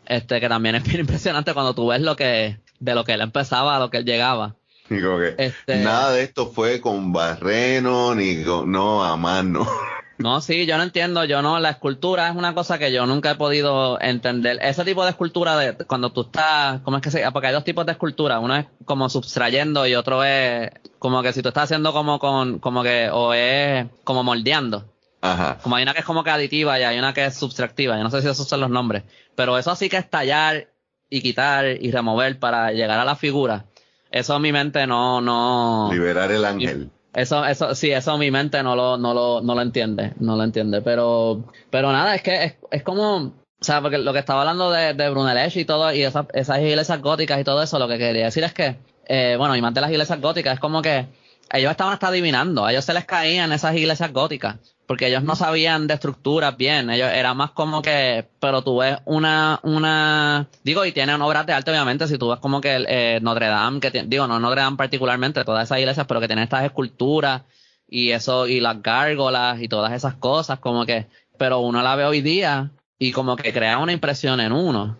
Este, 0.06 0.40
que 0.40 0.48
también 0.48 0.74
es 0.74 0.84
bien 0.84 1.00
impresionante 1.00 1.54
cuando 1.54 1.74
tú 1.74 1.88
ves 1.88 2.00
lo 2.00 2.16
que, 2.16 2.58
de 2.78 2.94
lo 2.94 3.04
que 3.04 3.12
él 3.12 3.20
empezaba 3.20 3.76
a 3.76 3.78
lo 3.78 3.90
que 3.90 3.98
él 3.98 4.04
llegaba. 4.04 4.56
Y 4.88 5.00
como 5.00 5.18
que 5.18 5.34
este, 5.38 5.76
nada 5.76 6.12
de 6.12 6.24
esto 6.24 6.50
fue 6.50 6.80
con 6.80 7.12
barreno 7.12 8.14
ni 8.14 8.42
con, 8.42 8.70
no, 8.70 9.04
a 9.04 9.16
mano. 9.16 9.66
No, 10.20 10.42
sí, 10.42 10.66
yo 10.66 10.76
no 10.76 10.82
entiendo, 10.82 11.24
yo 11.24 11.40
no, 11.40 11.58
la 11.60 11.70
escultura 11.70 12.28
es 12.28 12.36
una 12.36 12.54
cosa 12.54 12.78
que 12.78 12.92
yo 12.92 13.06
nunca 13.06 13.30
he 13.30 13.34
podido 13.36 13.98
entender. 14.02 14.58
Ese 14.60 14.84
tipo 14.84 15.02
de 15.02 15.10
escultura 15.10 15.56
de 15.56 15.74
cuando 15.86 16.12
tú 16.12 16.22
estás, 16.22 16.80
¿cómo 16.82 16.98
es 16.98 17.02
que 17.02 17.10
se 17.10 17.20
llama? 17.20 17.32
Porque 17.32 17.46
hay 17.46 17.54
dos 17.54 17.64
tipos 17.64 17.86
de 17.86 17.92
escultura, 17.92 18.38
uno 18.38 18.54
es 18.54 18.66
como 18.84 19.08
subtrayendo 19.08 19.86
y 19.86 19.94
otro 19.94 20.22
es 20.22 20.70
como 20.98 21.22
que 21.22 21.32
si 21.32 21.40
tú 21.40 21.48
estás 21.48 21.64
haciendo 21.64 21.94
como 21.94 22.18
con, 22.18 22.58
como 22.58 22.82
que, 22.82 23.08
o 23.10 23.32
es 23.32 23.86
como 24.04 24.22
moldeando. 24.22 24.92
Ajá. 25.22 25.58
Como 25.62 25.76
hay 25.76 25.84
una 25.84 25.94
que 25.94 26.00
es 26.00 26.04
como 26.04 26.22
que 26.22 26.30
aditiva 26.30 26.78
y 26.78 26.82
hay 26.82 26.98
una 26.98 27.14
que 27.14 27.24
es 27.24 27.34
subtractiva, 27.36 27.96
yo 27.96 28.02
no 28.02 28.10
sé 28.10 28.20
si 28.20 28.28
esos 28.28 28.46
son 28.46 28.60
los 28.60 28.70
nombres, 28.70 29.04
pero 29.34 29.56
eso 29.56 29.74
sí 29.74 29.88
que 29.88 29.96
es 29.96 30.10
tallar 30.10 30.68
y 31.08 31.22
quitar 31.22 31.66
y 31.66 31.90
remover 31.90 32.38
para 32.38 32.72
llegar 32.72 32.98
a 32.98 33.06
la 33.06 33.16
figura. 33.16 33.64
Eso 34.10 34.36
en 34.36 34.42
mi 34.42 34.52
mente 34.52 34.86
no, 34.86 35.22
no. 35.22 35.88
Liberar 35.90 36.30
el 36.30 36.44
ángel. 36.44 36.90
Eso, 37.12 37.44
eso, 37.44 37.74
sí, 37.74 37.90
eso 37.90 38.16
mi 38.18 38.30
mente 38.30 38.62
no 38.62 38.76
lo, 38.76 38.96
no 38.96 39.12
lo, 39.12 39.40
no 39.40 39.54
lo 39.54 39.62
entiende, 39.62 40.12
no 40.20 40.36
lo 40.36 40.44
entiende, 40.44 40.80
pero, 40.80 41.44
pero 41.70 41.90
nada, 41.90 42.14
es 42.14 42.22
que 42.22 42.44
es, 42.44 42.56
es 42.70 42.82
como, 42.84 43.16
o 43.16 43.34
sea, 43.60 43.82
porque 43.82 43.98
lo 43.98 44.12
que 44.12 44.20
estaba 44.20 44.42
hablando 44.42 44.70
de, 44.70 44.94
de 44.94 45.10
Brunelleschi 45.10 45.60
y 45.60 45.64
todo, 45.64 45.92
y 45.92 46.02
esas, 46.04 46.26
esas 46.34 46.60
iglesias 46.60 47.02
góticas 47.02 47.40
y 47.40 47.44
todo 47.44 47.62
eso, 47.62 47.80
lo 47.80 47.88
que 47.88 47.98
quería 47.98 48.26
decir 48.26 48.44
es 48.44 48.54
que, 48.54 48.76
eh, 49.06 49.34
bueno, 49.36 49.56
y 49.56 49.60
más 49.60 49.74
de 49.74 49.80
las 49.80 49.90
iglesias 49.90 50.20
góticas, 50.20 50.54
es 50.54 50.60
como 50.60 50.82
que 50.82 51.08
ellos 51.52 51.70
estaban 51.72 51.92
hasta 51.94 52.08
adivinando, 52.08 52.64
a 52.64 52.70
ellos 52.70 52.84
se 52.84 52.94
les 52.94 53.04
caían 53.04 53.52
esas 53.52 53.74
iglesias 53.74 54.12
góticas, 54.12 54.58
porque 54.90 55.06
ellos 55.06 55.22
no 55.22 55.36
sabían 55.36 55.86
de 55.86 55.94
estructuras 55.94 56.56
bien, 56.56 56.90
ellos 56.90 57.08
era 57.14 57.32
más 57.32 57.52
como 57.52 57.80
que, 57.80 58.26
pero 58.40 58.62
tú 58.62 58.78
ves 58.78 58.98
una, 59.04 59.60
una, 59.62 60.48
digo, 60.64 60.84
y 60.84 60.90
tienen 60.90 61.22
obras 61.22 61.46
de 61.46 61.52
arte 61.52 61.70
obviamente, 61.70 62.08
si 62.08 62.18
tú 62.18 62.28
ves 62.30 62.40
como 62.40 62.60
que 62.60 62.84
eh, 62.88 63.20
Notre 63.22 63.46
Dame, 63.46 63.78
que 63.78 63.92
digo, 64.08 64.26
no 64.26 64.40
Notre 64.40 64.62
Dame 64.62 64.76
particularmente, 64.76 65.44
todas 65.44 65.68
esas 65.68 65.78
iglesias, 65.78 66.06
pero 66.08 66.18
que 66.18 66.26
tienen 66.26 66.42
estas 66.42 66.64
esculturas 66.64 67.42
y 67.88 68.10
eso, 68.10 68.48
y 68.48 68.58
las 68.58 68.82
gárgolas 68.82 69.62
y 69.62 69.68
todas 69.68 69.92
esas 69.92 70.14
cosas, 70.16 70.58
como 70.58 70.84
que, 70.84 71.06
pero 71.38 71.60
uno 71.60 71.82
la 71.82 71.94
ve 71.94 72.04
hoy 72.04 72.20
día 72.20 72.72
y 72.98 73.12
como 73.12 73.36
que 73.36 73.52
crea 73.52 73.78
una 73.78 73.92
impresión 73.92 74.40
en 74.40 74.50
uno. 74.50 74.96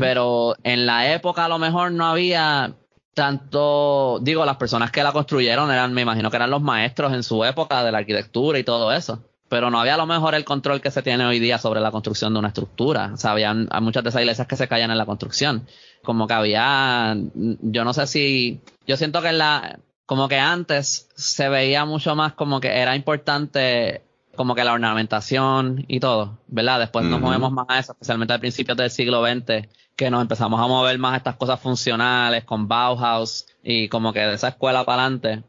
Pero 0.00 0.56
en 0.62 0.86
la 0.86 1.12
época 1.12 1.44
a 1.44 1.48
lo 1.50 1.58
mejor 1.58 1.92
no 1.92 2.06
había 2.06 2.72
tanto, 3.16 4.18
digo, 4.20 4.44
las 4.44 4.58
personas 4.58 4.90
que 4.90 5.02
la 5.02 5.10
construyeron 5.10 5.70
eran, 5.70 5.94
me 5.94 6.02
imagino 6.02 6.30
que 6.30 6.36
eran 6.36 6.50
los 6.50 6.60
maestros 6.60 7.14
en 7.14 7.22
su 7.22 7.46
época 7.46 7.82
de 7.82 7.90
la 7.90 7.96
arquitectura 7.96 8.58
y 8.58 8.62
todo 8.62 8.92
eso. 8.92 9.24
Pero 9.48 9.70
no 9.70 9.80
había 9.80 9.94
a 9.94 9.96
lo 9.96 10.04
mejor 10.04 10.34
el 10.34 10.44
control 10.44 10.82
que 10.82 10.90
se 10.90 11.00
tiene 11.00 11.24
hoy 11.24 11.38
día 11.38 11.56
sobre 11.56 11.80
la 11.80 11.90
construcción 11.90 12.34
de 12.34 12.40
una 12.40 12.48
estructura. 12.48 13.12
O 13.14 13.16
sea, 13.16 13.30
había 13.30 13.54
muchas 13.54 14.02
de 14.02 14.10
esas 14.10 14.20
iglesias 14.20 14.46
que 14.46 14.56
se 14.56 14.68
caían 14.68 14.90
en 14.90 14.98
la 14.98 15.06
construcción. 15.06 15.66
Como 16.04 16.26
que 16.26 16.34
había, 16.34 17.16
yo 17.34 17.84
no 17.84 17.94
sé 17.94 18.06
si, 18.06 18.60
yo 18.86 18.98
siento 18.98 19.22
que 19.22 19.28
en 19.28 19.38
la, 19.38 19.78
como 20.04 20.28
que 20.28 20.38
antes 20.38 21.08
se 21.16 21.48
veía 21.48 21.86
mucho 21.86 22.14
más 22.16 22.34
como 22.34 22.60
que 22.60 22.68
era 22.68 22.96
importante 22.96 24.02
como 24.34 24.54
que 24.54 24.64
la 24.64 24.74
ornamentación 24.74 25.86
y 25.88 26.00
todo, 26.00 26.38
¿verdad? 26.48 26.80
Después 26.80 27.06
nos 27.06 27.22
movemos 27.22 27.50
más 27.50 27.64
a 27.70 27.78
eso, 27.78 27.92
especialmente 27.92 28.34
a 28.34 28.38
principios 28.38 28.76
del 28.76 28.90
siglo 28.90 29.24
XX, 29.24 29.66
que 29.96 30.10
nos 30.10 30.20
empezamos 30.20 30.60
a 30.60 30.66
mover 30.66 30.98
más 30.98 31.16
estas 31.16 31.36
cosas 31.36 31.58
funcionales 31.58 32.44
con 32.44 32.68
Bauhaus 32.68 33.46
y 33.62 33.88
como 33.88 34.12
que 34.12 34.20
de 34.20 34.34
esa 34.34 34.48
escuela 34.48 34.84
para 34.84 35.04
adelante 35.04 35.42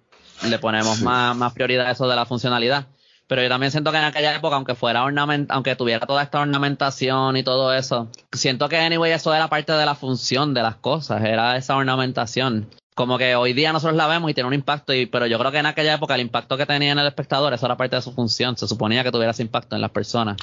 le 0.48 0.58
ponemos 0.58 1.02
más, 1.02 1.36
más 1.36 1.54
prioridad 1.54 1.88
a 1.88 1.92
eso 1.92 2.08
de 2.08 2.16
la 2.16 2.26
funcionalidad. 2.26 2.88
Pero 3.28 3.44
yo 3.44 3.50
también 3.50 3.72
siento 3.72 3.92
que 3.92 3.98
en 3.98 4.06
aquella 4.06 4.34
época, 4.34 4.56
aunque 4.56 4.74
fuera 4.74 5.04
ornament, 5.04 5.52
aunque 5.52 5.76
tuviera 5.76 6.06
toda 6.06 6.24
esta 6.24 6.40
ornamentación 6.40 7.36
y 7.36 7.44
todo 7.44 7.74
eso, 7.74 8.10
siento 8.32 8.70
que 8.70 8.78
anyway 8.78 9.12
eso 9.12 9.34
era 9.34 9.50
parte 9.50 9.74
de 9.74 9.86
la 9.86 9.96
función 9.96 10.54
de 10.54 10.62
las 10.62 10.76
cosas, 10.78 11.24
era 11.26 11.58
esa 11.58 11.76
ornamentación. 11.76 12.70
Como 12.96 13.18
que 13.18 13.36
hoy 13.36 13.52
día 13.52 13.74
nosotros 13.74 13.98
la 13.98 14.08
vemos 14.08 14.32
y 14.32 14.34
tiene 14.34 14.48
un 14.48 14.54
impacto, 14.54 14.94
y, 14.94 15.08
pero 15.08 15.28
yo 15.28 15.38
creo 15.38 15.52
que 15.52 15.58
en 15.58 15.66
aquella 15.66 15.96
época 15.96 16.16
el 16.16 16.22
impacto 16.22 16.56
que 16.56 16.66
tenía 16.66 16.94
en 16.94 17.00
el 17.00 17.06
espectador, 17.06 17.54
eso 17.54 17.66
era 17.66 17.76
parte 17.76 17.98
de 17.98 18.02
su 18.02 18.14
función, 18.14 18.58
se 18.58 18.66
suponía 18.66 19.04
que 19.04 19.12
tuviera 19.12 19.32
ese 19.32 19.44
impacto 19.44 19.76
en 19.76 19.82
las 19.82 19.92
personas. 19.92 20.38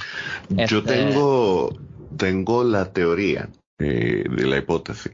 Yo 0.50 0.78
este, 0.78 0.82
tengo, 0.82 1.75
tengo 2.16 2.64
la 2.64 2.92
teoría 2.92 3.49
eh, 3.78 4.25
de 4.28 4.47
la 4.47 4.59
hipótesis 4.59 5.12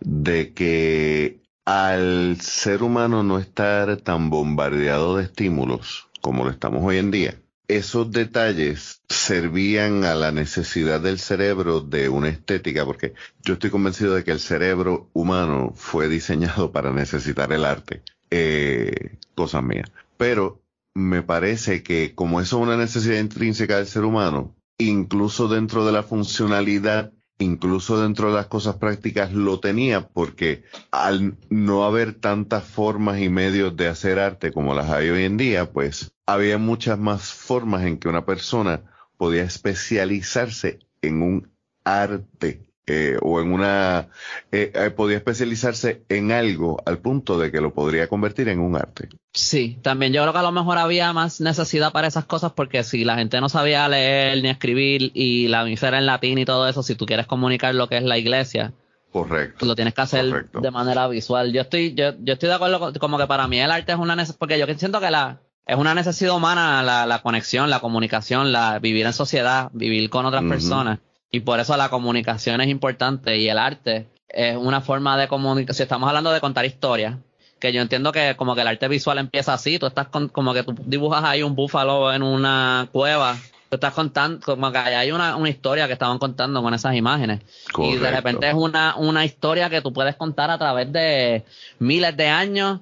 de 0.00 0.52
que 0.52 1.40
al 1.64 2.40
ser 2.40 2.82
humano 2.82 3.22
no 3.22 3.38
estar 3.38 3.96
tan 3.98 4.30
bombardeado 4.30 5.16
de 5.16 5.24
estímulos 5.24 6.08
como 6.20 6.44
lo 6.44 6.50
estamos 6.50 6.82
hoy 6.82 6.98
en 6.98 7.10
día, 7.10 7.34
esos 7.68 8.10
detalles 8.10 9.02
servían 9.08 10.04
a 10.04 10.14
la 10.14 10.32
necesidad 10.32 11.00
del 11.00 11.18
cerebro 11.18 11.80
de 11.80 12.08
una 12.08 12.28
estética, 12.28 12.84
porque 12.86 13.12
yo 13.42 13.54
estoy 13.54 13.70
convencido 13.70 14.14
de 14.14 14.24
que 14.24 14.32
el 14.32 14.40
cerebro 14.40 15.10
humano 15.12 15.72
fue 15.76 16.08
diseñado 16.08 16.72
para 16.72 16.92
necesitar 16.92 17.52
el 17.52 17.64
arte, 17.64 18.02
eh, 18.30 19.18
cosa 19.34 19.60
mía. 19.60 19.84
Pero 20.16 20.62
me 20.94 21.22
parece 21.22 21.82
que 21.82 22.14
como 22.14 22.40
eso 22.40 22.56
es 22.56 22.62
una 22.62 22.76
necesidad 22.76 23.20
intrínseca 23.20 23.76
del 23.76 23.86
ser 23.86 24.04
humano, 24.04 24.56
incluso 24.78 25.48
dentro 25.48 25.84
de 25.84 25.92
la 25.92 26.02
funcionalidad 26.02 27.12
incluso 27.38 28.00
dentro 28.00 28.28
de 28.28 28.36
las 28.36 28.46
cosas 28.46 28.76
prácticas 28.76 29.32
lo 29.32 29.60
tenía 29.60 30.08
porque 30.08 30.64
al 30.90 31.36
no 31.48 31.84
haber 31.84 32.14
tantas 32.14 32.64
formas 32.64 33.20
y 33.20 33.28
medios 33.28 33.76
de 33.76 33.88
hacer 33.88 34.18
arte 34.18 34.52
como 34.52 34.74
las 34.74 34.90
hay 34.90 35.08
hoy 35.10 35.24
en 35.24 35.36
día, 35.36 35.72
pues 35.72 36.12
había 36.26 36.58
muchas 36.58 36.98
más 36.98 37.32
formas 37.32 37.84
en 37.84 37.98
que 37.98 38.08
una 38.08 38.26
persona 38.26 38.82
podía 39.16 39.42
especializarse 39.42 40.80
en 41.02 41.22
un 41.22 41.50
arte 41.84 42.67
eh, 42.88 43.18
o 43.20 43.40
en 43.40 43.52
una, 43.52 44.08
eh, 44.50 44.72
eh, 44.74 44.90
podía 44.90 45.18
especializarse 45.18 46.04
en 46.08 46.32
algo 46.32 46.82
al 46.86 46.98
punto 46.98 47.38
de 47.38 47.52
que 47.52 47.60
lo 47.60 47.74
podría 47.74 48.08
convertir 48.08 48.48
en 48.48 48.60
un 48.60 48.76
arte. 48.76 49.10
Sí, 49.34 49.78
también 49.82 50.12
yo 50.12 50.22
creo 50.22 50.32
que 50.32 50.38
a 50.38 50.42
lo 50.42 50.52
mejor 50.52 50.78
había 50.78 51.12
más 51.12 51.40
necesidad 51.40 51.92
para 51.92 52.08
esas 52.08 52.24
cosas 52.24 52.52
porque 52.52 52.82
si 52.82 53.04
la 53.04 53.16
gente 53.16 53.40
no 53.40 53.50
sabía 53.50 53.86
leer 53.88 54.42
ni 54.42 54.48
escribir 54.48 55.10
y 55.12 55.48
la 55.48 55.64
misa 55.64 55.88
era 55.88 55.98
en 55.98 56.06
latín 56.06 56.38
y 56.38 56.46
todo 56.46 56.66
eso, 56.66 56.82
si 56.82 56.94
tú 56.94 57.04
quieres 57.04 57.26
comunicar 57.26 57.74
lo 57.74 57.88
que 57.88 57.98
es 57.98 58.04
la 58.04 58.16
iglesia, 58.16 58.72
Correcto. 59.12 59.64
Lo 59.64 59.74
tienes 59.74 59.94
que 59.94 60.02
hacer 60.02 60.50
de 60.50 60.70
manera 60.70 61.08
visual. 61.08 61.50
Yo 61.52 61.62
estoy, 61.62 61.94
yo, 61.94 62.12
yo 62.20 62.34
estoy 62.34 62.50
de 62.50 62.54
acuerdo 62.54 62.78
con, 62.78 62.94
como 62.94 63.16
que 63.16 63.26
para 63.26 63.48
mí 63.48 63.58
el 63.58 63.70
arte 63.70 63.92
es 63.92 63.98
una 63.98 64.14
necesidad, 64.14 64.38
porque 64.38 64.58
yo 64.58 64.66
siento 64.76 65.00
que 65.00 65.10
la, 65.10 65.40
es 65.66 65.76
una 65.76 65.94
necesidad 65.94 66.34
humana 66.34 66.82
la, 66.82 67.06
la 67.06 67.20
conexión, 67.20 67.70
la 67.70 67.80
comunicación, 67.80 68.52
la 68.52 68.78
vivir 68.78 69.06
en 69.06 69.14
sociedad, 69.14 69.70
vivir 69.72 70.10
con 70.10 70.26
otras 70.26 70.44
personas. 70.44 70.98
Y 71.30 71.40
por 71.40 71.60
eso 71.60 71.76
la 71.76 71.90
comunicación 71.90 72.60
es 72.60 72.68
importante 72.68 73.36
y 73.36 73.48
el 73.48 73.58
arte 73.58 74.06
es 74.28 74.56
una 74.56 74.80
forma 74.80 75.16
de 75.18 75.28
comunicar. 75.28 75.74
Si 75.74 75.82
estamos 75.82 76.08
hablando 76.08 76.30
de 76.30 76.40
contar 76.40 76.64
historias, 76.64 77.16
que 77.58 77.72
yo 77.72 77.82
entiendo 77.82 78.12
que 78.12 78.34
como 78.36 78.54
que 78.54 78.62
el 78.62 78.68
arte 78.68 78.88
visual 78.88 79.18
empieza 79.18 79.52
así, 79.52 79.78
tú 79.78 79.86
estás 79.86 80.08
con, 80.08 80.28
como 80.28 80.54
que 80.54 80.62
tú 80.62 80.74
dibujas 80.86 81.24
ahí 81.24 81.42
un 81.42 81.54
búfalo 81.54 82.12
en 82.12 82.22
una 82.22 82.88
cueva, 82.92 83.36
tú 83.68 83.76
estás 83.76 83.92
contando, 83.92 84.44
como 84.44 84.70
que 84.70 84.78
hay 84.78 85.10
una, 85.10 85.36
una 85.36 85.48
historia 85.48 85.86
que 85.86 85.92
estaban 85.92 86.18
contando 86.18 86.62
con 86.62 86.72
esas 86.72 86.94
imágenes. 86.94 87.40
Y 87.78 87.96
de 87.96 88.10
repente 88.10 88.48
es 88.48 88.54
una, 88.54 88.96
una 88.96 89.24
historia 89.24 89.68
que 89.68 89.82
tú 89.82 89.92
puedes 89.92 90.16
contar 90.16 90.50
a 90.50 90.58
través 90.58 90.90
de 90.92 91.44
miles 91.78 92.16
de 92.16 92.28
años 92.28 92.80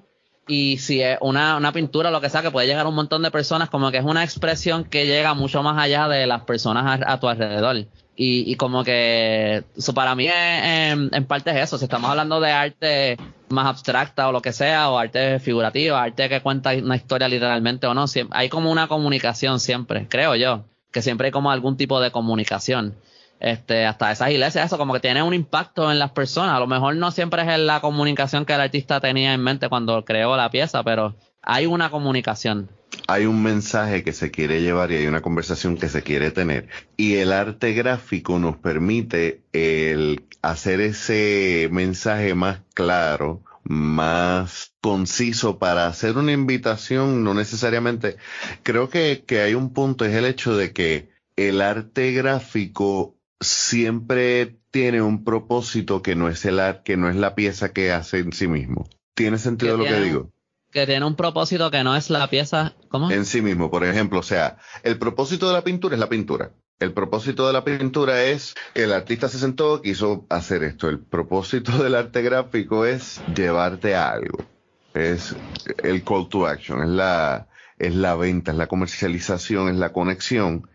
y 0.49 0.79
si 0.79 1.03
es 1.03 1.19
una, 1.23 1.57
una 1.57 1.73
pintura, 1.73 2.13
lo 2.13 2.21
que 2.21 2.31
sea, 2.31 2.43
que 2.43 2.53
puede 2.53 2.69
llegar 2.69 2.87
a 2.87 2.89
un 2.89 2.95
montón 2.95 3.23
de 3.23 3.33
personas, 3.33 3.69
como 3.69 3.91
que 3.91 3.99
es 3.99 4.05
una 4.05 4.23
expresión 4.23 4.85
que 4.85 5.07
llega 5.07 5.35
mucho 5.35 5.65
más 5.65 5.77
allá 5.77 6.07
de 6.07 6.27
las 6.29 6.43
personas 6.43 7.01
a 7.05 7.19
tu 7.19 7.29
alrededor. 7.29 7.87
Y, 8.19 8.51
y 8.51 8.57
como 8.57 8.83
que 8.83 9.63
eso 9.77 9.93
para 9.93 10.15
mí 10.15 10.27
en, 10.29 11.11
parte 11.27 11.51
es 11.51 11.57
eso. 11.59 11.77
Si 11.77 11.85
estamos 11.85 12.11
hablando 12.11 12.41
de 12.41 12.51
arte 12.51 13.17
más 13.51 13.67
abstracta 13.67 14.29
o 14.29 14.33
lo 14.33 14.41
que 14.41 14.53
sea, 14.53 14.91
o 14.91 14.99
arte 14.99 15.39
figurativo, 15.39 15.97
arte 15.97 16.29
que 16.29 16.41
cuenta 16.41 16.71
una 16.75 16.97
historia 16.97 17.29
literalmente 17.29 17.87
o 17.87 17.95
no, 17.95 18.07
hay 18.31 18.49
como 18.49 18.71
una 18.71 18.89
comunicación 18.89 19.61
siempre, 19.61 20.09
creo 20.09 20.35
yo, 20.35 20.65
que 20.91 21.03
siempre 21.03 21.27
hay 21.27 21.31
como 21.31 21.51
algún 21.51 21.77
tipo 21.77 22.01
de 22.01 22.11
comunicación. 22.11 22.97
Este, 23.39 23.85
hasta 23.85 24.11
esas 24.11 24.31
iglesias, 24.31 24.65
eso 24.65 24.79
como 24.79 24.95
que 24.95 25.01
tiene 25.01 25.23
un 25.23 25.35
impacto 25.35 25.93
en 25.93 25.99
las 25.99 26.13
personas. 26.13 26.57
A 26.57 26.61
lo 26.61 26.67
mejor 26.67 26.97
no 26.97 27.11
siempre 27.11 27.43
es 27.43 27.59
la 27.59 27.81
comunicación 27.81 28.47
que 28.47 28.55
el 28.55 28.63
artista 28.63 28.99
tenía 28.99 29.35
en 29.35 29.43
mente 29.43 29.69
cuando 29.69 30.05
creó 30.07 30.39
la 30.39 30.51
pieza, 30.51 30.83
pero 30.83 31.15
hay 31.43 31.67
una 31.67 31.91
comunicación 31.91 32.71
hay 33.07 33.27
un 33.27 33.43
mensaje 33.43 34.03
que 34.03 34.13
se 34.13 34.31
quiere 34.31 34.63
llevar 34.63 34.91
y 34.91 34.97
hay 34.97 35.07
una 35.07 35.23
conversación 35.23 35.77
que 35.77 35.89
se 35.89 36.03
quiere 36.03 36.31
tener. 36.31 36.69
Y 36.97 37.17
el 37.17 37.33
arte 37.33 37.73
gráfico 37.73 38.39
nos 38.39 38.57
permite 38.57 39.43
el 39.53 40.27
hacer 40.43 40.81
ese 40.81 41.69
mensaje 41.71 42.35
más 42.35 42.63
claro, 42.75 43.43
más 43.65 44.75
conciso 44.81 45.59
para 45.59 45.87
hacer 45.87 46.17
una 46.17 46.33
invitación, 46.33 47.25
no 47.25 47.35
necesariamente. 47.35 48.17
Creo 48.63 48.89
que, 48.89 49.25
que 49.27 49.41
hay 49.41 49.55
un 49.55 49.73
punto, 49.73 50.05
es 50.05 50.15
el 50.15 50.25
hecho 50.25 50.57
de 50.57 50.73
que 50.73 51.11
el 51.37 51.61
arte 51.61 52.13
gráfico 52.13 53.17
siempre 53.41 54.59
tiene 54.71 55.03
un 55.03 55.25
propósito 55.25 56.03
que 56.03 56.17
no 56.17 56.29
es 56.29 56.45
el 56.45 56.61
arte, 56.61 56.83
que 56.85 56.97
no 56.97 57.09
es 57.09 57.17
la 57.17 57.35
pieza 57.35 57.73
que 57.73 57.93
hace 57.93 58.19
en 58.19 58.33
sí 58.33 58.49
mismo. 58.49 58.89
¿Tiene 59.15 59.39
sentido 59.39 59.77
lo 59.77 59.85
que 59.85 60.01
digo? 60.01 60.33
Que 60.77 60.87
tiene 60.87 61.07
un 61.07 61.17
propósito 61.17 61.71
que 61.71 61.83
no 61.83 61.97
es 61.97 62.11
la 62.11 62.29
pieza, 62.29 62.75
¿cómo? 62.91 63.11
En 63.11 63.25
sí 63.25 63.41
mismo, 63.41 63.71
por 63.71 63.83
ejemplo, 63.83 64.19
o 64.21 64.23
sea, 64.23 64.59
el 64.83 64.99
propósito 64.99 65.49
de 65.49 65.55
la 65.55 65.65
pintura 65.65 65.95
es 65.95 66.01
la 66.01 66.11
pintura. 66.11 66.51
El 66.79 66.93
propósito 66.93 67.47
de 67.47 67.55
la 67.55 67.65
pintura 67.65 68.23
es 68.25 68.55
el 68.75 68.93
artista 68.93 69.31
se 69.31 69.39
sentó, 69.39 69.81
quiso 69.81 70.27
hacer 70.29 70.63
esto. 70.65 70.91
El 70.91 70.99
propósito 70.99 71.83
del 71.83 71.95
arte 71.95 72.21
gráfico 72.21 72.85
es 72.85 73.23
llevarte 73.35 73.95
a 73.95 74.11
algo. 74.11 74.45
Es 74.93 75.35
el 75.83 76.05
call 76.05 76.29
to 76.29 76.47
action, 76.47 76.83
es 76.83 76.91
la, 76.91 77.49
es 77.79 77.95
la 77.95 78.15
venta, 78.15 78.51
es 78.51 78.59
la 78.59 78.67
comercialización, 78.67 79.71
es 79.71 79.77
la 79.77 79.95
conexión. 79.95 80.69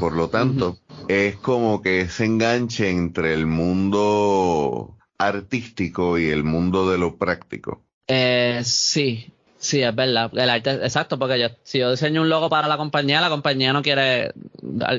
Por 0.00 0.14
lo 0.14 0.28
tanto, 0.28 0.80
es 1.06 1.36
como 1.36 1.82
que 1.82 2.00
ese 2.00 2.24
enganche 2.24 2.90
entre 2.90 3.32
el 3.32 3.46
mundo 3.46 4.96
artístico 5.18 6.18
y 6.18 6.30
el 6.30 6.42
mundo 6.42 6.90
de 6.90 6.98
lo 6.98 7.16
práctico. 7.16 7.84
Eh, 8.08 8.62
sí, 8.64 9.32
sí, 9.58 9.82
es 9.82 9.94
verdad. 9.94 10.30
El 10.36 10.50
arte, 10.50 10.70
exacto, 10.70 11.18
porque 11.18 11.38
yo, 11.38 11.48
si 11.62 11.78
yo 11.78 11.90
diseño 11.90 12.22
un 12.22 12.28
logo 12.28 12.48
para 12.48 12.68
la 12.68 12.76
compañía, 12.76 13.20
la 13.20 13.28
compañía 13.28 13.72
no 13.72 13.82
quiere, 13.82 14.32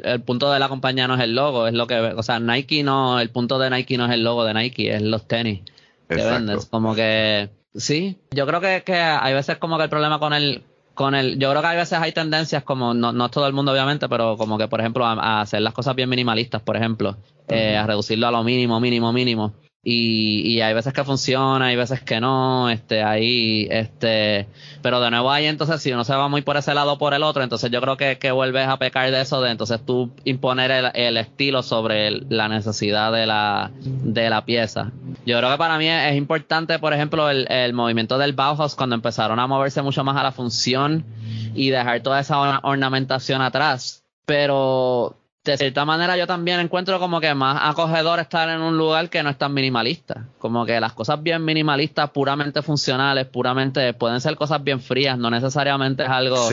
el, 0.03 0.21
punto 0.21 0.51
de 0.51 0.59
la 0.59 0.69
compañía 0.69 1.07
no 1.07 1.15
es 1.15 1.21
el 1.21 1.35
logo, 1.35 1.67
es 1.67 1.73
lo 1.73 1.87
que, 1.87 1.95
o 1.95 2.23
sea, 2.23 2.39
Nike 2.39 2.83
no, 2.83 3.19
el 3.19 3.29
punto 3.29 3.59
de 3.59 3.69
Nike 3.69 3.97
no 3.97 4.05
es 4.05 4.11
el 4.11 4.23
logo 4.23 4.43
de 4.45 4.53
Nike, 4.53 4.95
es 4.95 5.01
los 5.01 5.27
tenis 5.27 5.61
que 6.09 6.15
vendes. 6.15 6.65
Como 6.65 6.95
que, 6.95 7.49
sí, 7.75 8.17
yo 8.31 8.45
creo 8.45 8.61
que, 8.61 8.83
que 8.85 8.95
hay 8.95 9.33
veces 9.33 9.57
como 9.57 9.77
que 9.77 9.83
el 9.83 9.89
problema 9.89 10.19
con 10.19 10.33
el, 10.33 10.63
con 10.93 11.15
el, 11.15 11.37
yo 11.37 11.49
creo 11.51 11.61
que 11.61 11.67
hay 11.67 11.77
veces 11.77 11.99
hay 11.99 12.11
tendencias 12.11 12.63
como, 12.63 12.93
no, 12.93 13.11
no 13.11 13.29
todo 13.29 13.47
el 13.47 13.53
mundo 13.53 13.71
obviamente, 13.71 14.09
pero 14.09 14.37
como 14.37 14.57
que 14.57 14.67
por 14.67 14.79
ejemplo 14.79 15.05
a, 15.05 15.41
hacer 15.41 15.61
las 15.61 15.73
cosas 15.73 15.95
bien 15.95 16.09
minimalistas, 16.09 16.61
por 16.61 16.75
ejemplo, 16.75 17.17
eh, 17.47 17.77
a 17.77 17.85
reducirlo 17.85 18.27
a 18.27 18.31
lo 18.31 18.43
mínimo, 18.43 18.79
mínimo, 18.79 19.13
mínimo 19.13 19.53
y, 19.83 20.41
y, 20.45 20.61
hay 20.61 20.73
veces 20.73 20.91
que 20.91 21.03
funciona, 21.03 21.67
hay 21.67 21.75
veces 21.75 22.01
que 22.01 22.19
no, 22.19 22.69
este, 22.69 23.03
ahí, 23.03 23.67
este, 23.71 24.47
pero 24.81 24.99
de 24.99 25.11
nuevo 25.11 25.31
ahí 25.31 25.45
entonces 25.45 25.81
si 25.81 25.93
uno 25.93 26.03
se 26.03 26.13
va 26.13 26.27
muy 26.27 26.41
por 26.41 26.57
ese 26.57 26.73
lado 26.73 26.93
o 26.93 26.97
por 26.97 27.13
el 27.13 27.23
otro, 27.23 27.41
entonces 27.43 27.71
yo 27.71 27.79
creo 27.79 27.95
que, 27.95 28.17
que 28.17 28.31
vuelves 28.31 28.67
a 28.67 28.77
pecar 28.77 29.09
de 29.09 29.21
eso, 29.21 29.41
de 29.41 29.51
entonces 29.51 29.79
tú 29.85 30.11
imponer 30.25 30.71
el, 30.71 30.91
el 30.93 31.17
estilo 31.17 31.63
sobre 31.63 32.11
la 32.11 32.49
necesidad 32.49 33.13
de 33.13 33.27
la, 33.27 33.71
de 33.79 34.29
la 34.29 34.43
pieza. 34.43 34.91
Yo 35.25 35.37
creo 35.37 35.51
que 35.51 35.57
para 35.57 35.77
mí 35.77 35.87
es, 35.87 36.15
importante, 36.15 36.79
por 36.79 36.93
ejemplo, 36.93 37.29
el, 37.29 37.49
el 37.49 37.73
movimiento 37.73 38.17
del 38.17 38.33
Bauhaus 38.33 38.75
cuando 38.75 38.95
empezaron 38.95 39.39
a 39.39 39.47
moverse 39.47 39.81
mucho 39.81 40.03
más 40.03 40.17
a 40.17 40.23
la 40.23 40.31
función 40.31 41.05
y 41.53 41.69
dejar 41.69 42.01
toda 42.01 42.19
esa 42.19 42.59
ornamentación 42.59 43.41
atrás, 43.41 44.03
pero 44.25 45.15
de 45.51 45.57
cierta 45.57 45.85
manera 45.85 46.17
yo 46.17 46.27
también 46.27 46.59
encuentro 46.59 46.99
como 46.99 47.19
que 47.19 47.33
más 47.33 47.59
acogedor 47.61 48.19
estar 48.19 48.49
en 48.49 48.61
un 48.61 48.77
lugar 48.77 49.09
que 49.09 49.23
no 49.23 49.29
es 49.29 49.37
tan 49.37 49.53
minimalista. 49.53 50.25
Como 50.39 50.65
que 50.65 50.79
las 50.79 50.93
cosas 50.93 51.21
bien 51.21 51.43
minimalistas, 51.43 52.09
puramente 52.11 52.61
funcionales, 52.61 53.25
puramente, 53.27 53.93
pueden 53.93 54.21
ser 54.21 54.35
cosas 54.35 54.63
bien 54.63 54.81
frías, 54.81 55.17
no 55.17 55.29
necesariamente 55.29 56.03
es 56.03 56.09
algo 56.09 56.49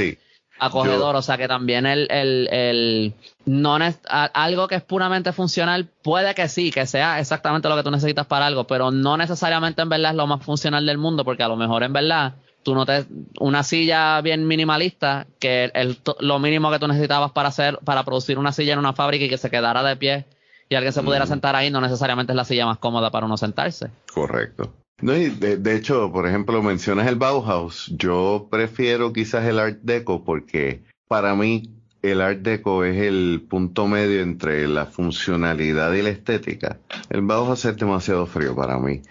acogedor. 0.59 1.17
o 1.17 1.23
sea 1.23 1.37
que 1.37 1.49
también 1.49 1.87
el, 1.87 2.07
el, 2.11 2.49
el 2.51 3.15
no 3.45 3.77
algo 4.09 4.69
que 4.69 4.77
es 4.77 4.83
puramente 4.83 5.33
funcional, 5.33 5.89
puede 6.03 6.35
que 6.35 6.49
sí, 6.49 6.71
que 6.71 6.87
sea 6.87 7.19
exactamente 7.19 7.69
lo 7.69 7.77
que 7.77 7.83
tú 7.83 7.91
necesitas 7.91 8.27
para 8.27 8.47
algo, 8.47 8.67
pero 8.67 8.91
no 8.91 9.17
necesariamente 9.17 9.83
en 9.83 9.89
verdad 9.89 10.13
es 10.13 10.17
lo 10.17 10.27
más 10.27 10.45
funcional 10.45 10.87
del 10.87 10.99
mundo, 10.99 11.25
porque 11.25 11.43
a 11.43 11.49
lo 11.49 11.57
mejor 11.57 11.83
en 11.83 11.93
verdad 11.93 12.35
tú 12.65 12.75
no 12.75 12.85
te 12.85 13.05
una 13.39 13.63
silla 13.63 14.21
bien 14.21 14.49
minimalista 14.49 15.27
que 15.39 15.71
el, 15.75 15.99
lo 16.19 16.39
mínimo 16.41 16.73
que 16.73 16.81
tú 16.81 16.89
necesitabas 16.89 17.31
para 17.31 17.51
hacer 17.51 17.79
para 17.85 18.03
producir 18.05 18.39
una 18.39 18.53
silla 18.53 18.73
en 18.73 18.81
una 18.81 18.95
fábrica 18.95 19.27
y 19.27 19.29
que 19.29 19.39
se 19.39 19.51
quedara 19.51 19.83
de 19.85 19.97
pie 19.97 20.25
y 20.69 20.75
alguien 20.75 20.93
se 20.93 21.03
pudiera 21.03 21.27
sentar 21.27 21.55
ahí 21.55 21.71
no 21.71 21.81
necesariamente 21.81 22.33
es 22.33 22.37
la 22.37 22.45
silla 22.45 22.67
más 22.67 22.79
cómoda 22.79 23.11
para 23.11 23.27
uno 23.27 23.37
sentarse. 23.37 23.91
Correcto. 24.13 24.73
No, 25.03 25.15
y 25.17 25.29
de, 25.29 25.59
de, 25.59 25.77
hecho 25.77 26.11
por 26.11 26.27
ejemplo 26.27 26.63
mencionas 26.63 27.07
el 27.07 27.17
Bauhaus. 27.17 27.93
Yo 27.97 28.49
prefiero 28.51 29.13
quizás 29.13 29.45
el 29.45 29.59
Art 29.59 29.79
Deco 29.83 30.25
porque 30.25 30.83
para 31.07 31.35
mí 31.35 31.71
el 32.01 32.21
Art 32.21 32.39
Deco 32.39 32.85
es 32.85 32.97
el 32.97 33.47
punto 33.49 33.87
medio 33.87 34.23
entre 34.23 34.67
la 34.69 34.87
funcionalidad 34.87 35.93
y 35.93 36.03
la 36.03 36.11
estética. 36.11 36.79
El 37.11 37.23
Bauhaus 37.23 37.65
es 37.67 37.77
demasiado 37.77 38.27
frío 38.27 38.57
para 38.57 38.79
mí 38.79 39.03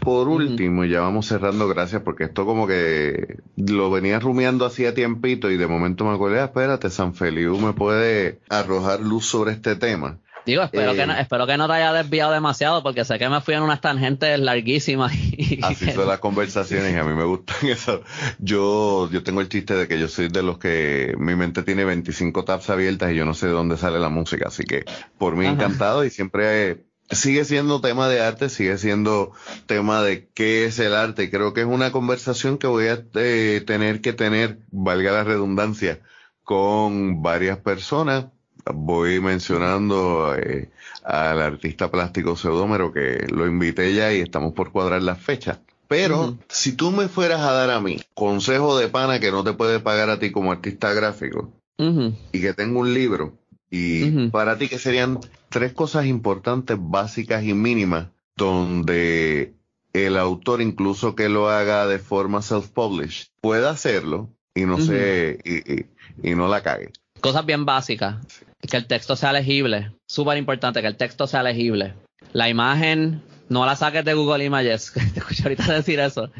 por 0.00 0.28
último, 0.28 0.84
ya 0.84 1.00
vamos 1.00 1.26
cerrando, 1.26 1.68
gracias, 1.68 2.02
porque 2.02 2.24
esto 2.24 2.44
como 2.44 2.66
que 2.66 3.38
lo 3.56 3.90
venía 3.90 4.18
rumiando 4.18 4.64
hacía 4.64 4.94
tiempito 4.94 5.50
y 5.50 5.56
de 5.56 5.66
momento 5.66 6.04
me 6.04 6.14
acordé, 6.14 6.40
ah, 6.40 6.44
espérate, 6.44 6.90
San 6.90 7.14
Feliu 7.14 7.58
me 7.58 7.72
puede 7.72 8.40
arrojar 8.48 9.00
luz 9.00 9.26
sobre 9.26 9.52
este 9.52 9.76
tema. 9.76 10.18
Digo, 10.46 10.62
espero, 10.62 10.94
que 10.94 11.06
no, 11.06 11.12
eh, 11.12 11.20
espero 11.20 11.46
que 11.46 11.56
no 11.56 11.66
te 11.66 11.74
haya 11.74 11.92
desviado 11.92 12.32
demasiado 12.32 12.82
porque 12.82 13.04
sé 13.04 13.18
que 13.18 13.28
me 13.28 13.40
fui 13.40 13.54
en 13.54 13.62
unas 13.62 13.80
tangentes 13.80 14.38
larguísimas. 14.38 15.12
Y 15.14 15.60
así 15.62 15.92
son 15.92 16.08
las 16.08 16.18
conversaciones 16.18 16.94
y 16.94 16.96
a 16.96 17.04
mí 17.04 17.14
me 17.14 17.24
gustan 17.24 17.56
eso. 17.68 18.02
Yo, 18.38 19.10
yo 19.10 19.22
tengo 19.22 19.40
el 19.40 19.48
chiste 19.48 19.74
de 19.74 19.86
que 19.86 19.98
yo 19.98 20.08
soy 20.08 20.28
de 20.28 20.42
los 20.42 20.58
que 20.58 21.14
mi 21.18 21.34
mente 21.34 21.62
tiene 21.62 21.84
25 21.84 22.44
tabs 22.44 22.70
abiertas 22.70 23.12
y 23.12 23.16
yo 23.16 23.24
no 23.24 23.34
sé 23.34 23.46
de 23.46 23.52
dónde 23.52 23.76
sale 23.76 23.98
la 23.98 24.08
música, 24.08 24.48
así 24.48 24.64
que 24.64 24.84
por 25.18 25.36
mí 25.36 25.46
encantado 25.46 26.04
y 26.04 26.10
siempre 26.10 26.89
sigue 27.10 27.44
siendo 27.44 27.80
tema 27.80 28.08
de 28.08 28.20
arte, 28.20 28.48
sigue 28.48 28.78
siendo 28.78 29.32
tema 29.66 30.02
de 30.02 30.28
qué 30.28 30.64
es 30.64 30.78
el 30.78 30.94
arte. 30.94 31.30
Creo 31.30 31.52
que 31.52 31.62
es 31.62 31.66
una 31.66 31.92
conversación 31.92 32.58
que 32.58 32.66
voy 32.66 32.86
a 32.86 33.04
eh, 33.14 33.62
tener 33.66 34.00
que 34.00 34.12
tener, 34.12 34.58
valga 34.70 35.12
la 35.12 35.24
redundancia, 35.24 36.00
con 36.44 37.22
varias 37.22 37.58
personas. 37.58 38.26
Voy 38.72 39.20
mencionando 39.20 40.34
eh, 40.36 40.70
al 41.04 41.40
artista 41.40 41.90
plástico 41.90 42.36
Pseudómero 42.36 42.92
que 42.92 43.26
lo 43.30 43.46
invité 43.46 43.94
ya 43.94 44.12
y 44.12 44.20
estamos 44.20 44.52
por 44.52 44.70
cuadrar 44.70 45.02
las 45.02 45.18
fechas. 45.18 45.58
Pero 45.88 46.38
si 46.48 46.72
tú 46.72 46.92
me 46.92 47.08
fueras 47.08 47.40
a 47.40 47.52
dar 47.52 47.70
a 47.70 47.80
mí 47.80 48.00
consejo 48.14 48.78
de 48.78 48.86
pana 48.86 49.18
que 49.18 49.32
no 49.32 49.42
te 49.42 49.54
puede 49.54 49.80
pagar 49.80 50.08
a 50.08 50.20
ti 50.20 50.30
como 50.30 50.52
artista 50.52 50.92
gráfico 50.92 51.50
y 51.78 52.40
que 52.40 52.52
tengo 52.52 52.78
un 52.78 52.94
libro, 52.94 53.39
y 53.70 54.28
para 54.30 54.58
ti, 54.58 54.68
¿qué 54.68 54.78
serían 54.78 55.20
tres 55.48 55.72
cosas 55.72 56.06
importantes, 56.06 56.76
básicas 56.78 57.44
y 57.44 57.54
mínimas, 57.54 58.08
donde 58.36 59.54
el 59.92 60.16
autor, 60.16 60.60
incluso 60.60 61.14
que 61.14 61.28
lo 61.28 61.48
haga 61.48 61.86
de 61.86 62.00
forma 62.00 62.40
self-published, 62.42 63.28
pueda 63.40 63.70
hacerlo 63.70 64.28
y 64.54 64.62
no 64.62 64.78
se, 64.78 65.86
y, 66.22 66.34
no 66.34 66.48
la 66.48 66.62
cague? 66.62 66.90
Cosas 67.20 67.46
bien 67.46 67.64
básicas. 67.64 68.16
Que 68.60 68.76
el 68.76 68.86
texto 68.86 69.16
sea 69.16 69.32
legible. 69.32 69.92
Súper 70.06 70.36
importante 70.36 70.82
que 70.82 70.88
el 70.88 70.96
texto 70.96 71.26
sea 71.26 71.42
legible. 71.42 71.94
La 72.32 72.48
imagen, 72.48 73.22
no 73.48 73.64
la 73.66 73.76
saques 73.76 74.04
de 74.04 74.14
Google 74.14 74.44
Images. 74.44 74.92
Te 75.14 75.20
escucho 75.20 75.44
ahorita 75.44 75.72
decir 75.72 76.00
eso. 76.00 76.30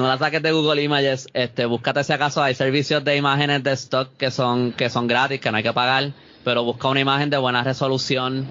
No 0.00 0.08
la 0.08 0.16
saques 0.16 0.42
de 0.42 0.50
Google 0.50 0.82
Images. 0.82 1.28
Este, 1.34 1.66
búscate 1.66 2.02
si 2.04 2.12
acaso 2.14 2.42
hay 2.42 2.54
servicios 2.54 3.04
de 3.04 3.16
imágenes 3.16 3.62
de 3.62 3.72
stock 3.72 4.16
que 4.16 4.30
son, 4.30 4.72
que 4.72 4.88
son 4.88 5.06
gratis, 5.06 5.40
que 5.40 5.50
no 5.50 5.58
hay 5.58 5.62
que 5.62 5.74
pagar 5.74 6.12
pero 6.42 6.64
busca 6.64 6.88
una 6.88 7.00
imagen 7.00 7.28
de 7.28 7.36
buena 7.36 7.62
resolución 7.62 8.48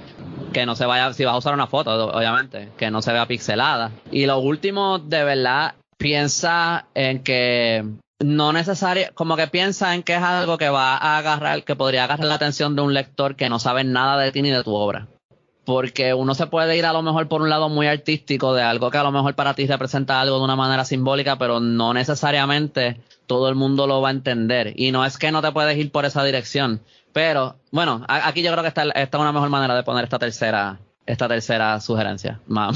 que 0.54 0.66
no 0.66 0.76
se 0.76 0.86
vaya, 0.86 1.12
si 1.14 1.26
vas 1.26 1.34
a 1.34 1.38
usar 1.38 1.56
una 1.56 1.66
foto, 1.66 2.12
obviamente, 2.12 2.70
que 2.78 2.92
no 2.92 3.02
se 3.02 3.12
vea 3.12 3.26
pixelada. 3.26 3.92
Y 4.12 4.28
lo 4.28 4.38
último, 4.38 5.00
de 5.00 5.24
verdad, 5.24 5.74
piensa 5.98 6.86
en 6.94 7.24
que 7.24 7.84
no 8.20 8.54
necesario, 8.54 9.08
como 9.16 9.36
que 9.36 9.48
piensa 9.48 9.96
en 9.96 10.04
que 10.04 10.16
es 10.16 10.22
algo 10.22 10.58
que 10.58 10.70
va 10.70 10.98
a 10.98 11.18
agarrar, 11.18 11.64
que 11.64 11.76
podría 11.76 12.04
agarrar 12.04 12.28
la 12.28 12.36
atención 12.36 12.76
de 12.76 12.82
un 12.82 12.94
lector 12.94 13.36
que 13.36 13.50
no 13.50 13.60
sabe 13.60 13.84
nada 13.84 14.22
de 14.22 14.32
ti 14.32 14.42
ni 14.42 14.52
de 14.52 14.64
tu 14.64 14.76
obra. 14.76 15.08
Porque 15.70 16.16
uno 16.16 16.34
se 16.34 16.48
puede 16.48 16.78
ir 16.78 16.86
a 16.88 16.94
lo 16.94 17.04
mejor 17.04 17.28
por 17.28 17.44
un 17.44 17.50
lado 17.52 17.70
muy 17.70 17.86
artístico 17.86 18.56
de 18.56 18.64
algo 18.64 18.90
que 18.90 18.98
a 18.98 19.04
lo 19.04 19.12
mejor 19.12 19.36
para 19.36 19.54
ti 19.54 19.68
representa 19.68 20.20
algo 20.20 20.40
de 20.40 20.44
una 20.44 20.56
manera 20.56 20.84
simbólica, 20.84 21.38
pero 21.38 21.60
no 21.60 21.94
necesariamente 21.94 23.00
todo 23.28 23.50
el 23.50 23.54
mundo 23.54 23.86
lo 23.86 24.02
va 24.02 24.08
a 24.08 24.14
entender. 24.14 24.74
Y 24.76 24.92
no 24.92 25.06
es 25.06 25.20
que 25.20 25.32
no 25.32 25.44
te 25.44 25.52
puedes 25.52 25.78
ir 25.78 25.92
por 25.92 26.06
esa 26.06 26.24
dirección, 26.24 26.82
pero, 27.14 27.58
bueno, 27.70 28.04
aquí 28.08 28.42
yo 28.42 28.52
creo 28.52 28.64
que 28.64 28.70
está, 28.70 28.82
está 28.96 29.20
una 29.20 29.32
mejor 29.32 29.50
manera 29.50 29.76
de 29.76 29.84
poner 29.84 30.06
esta 30.06 30.18
tercera, 30.18 30.80
esta 31.06 31.28
tercera 31.28 31.80
sugerencia, 31.82 32.40
más, 32.48 32.76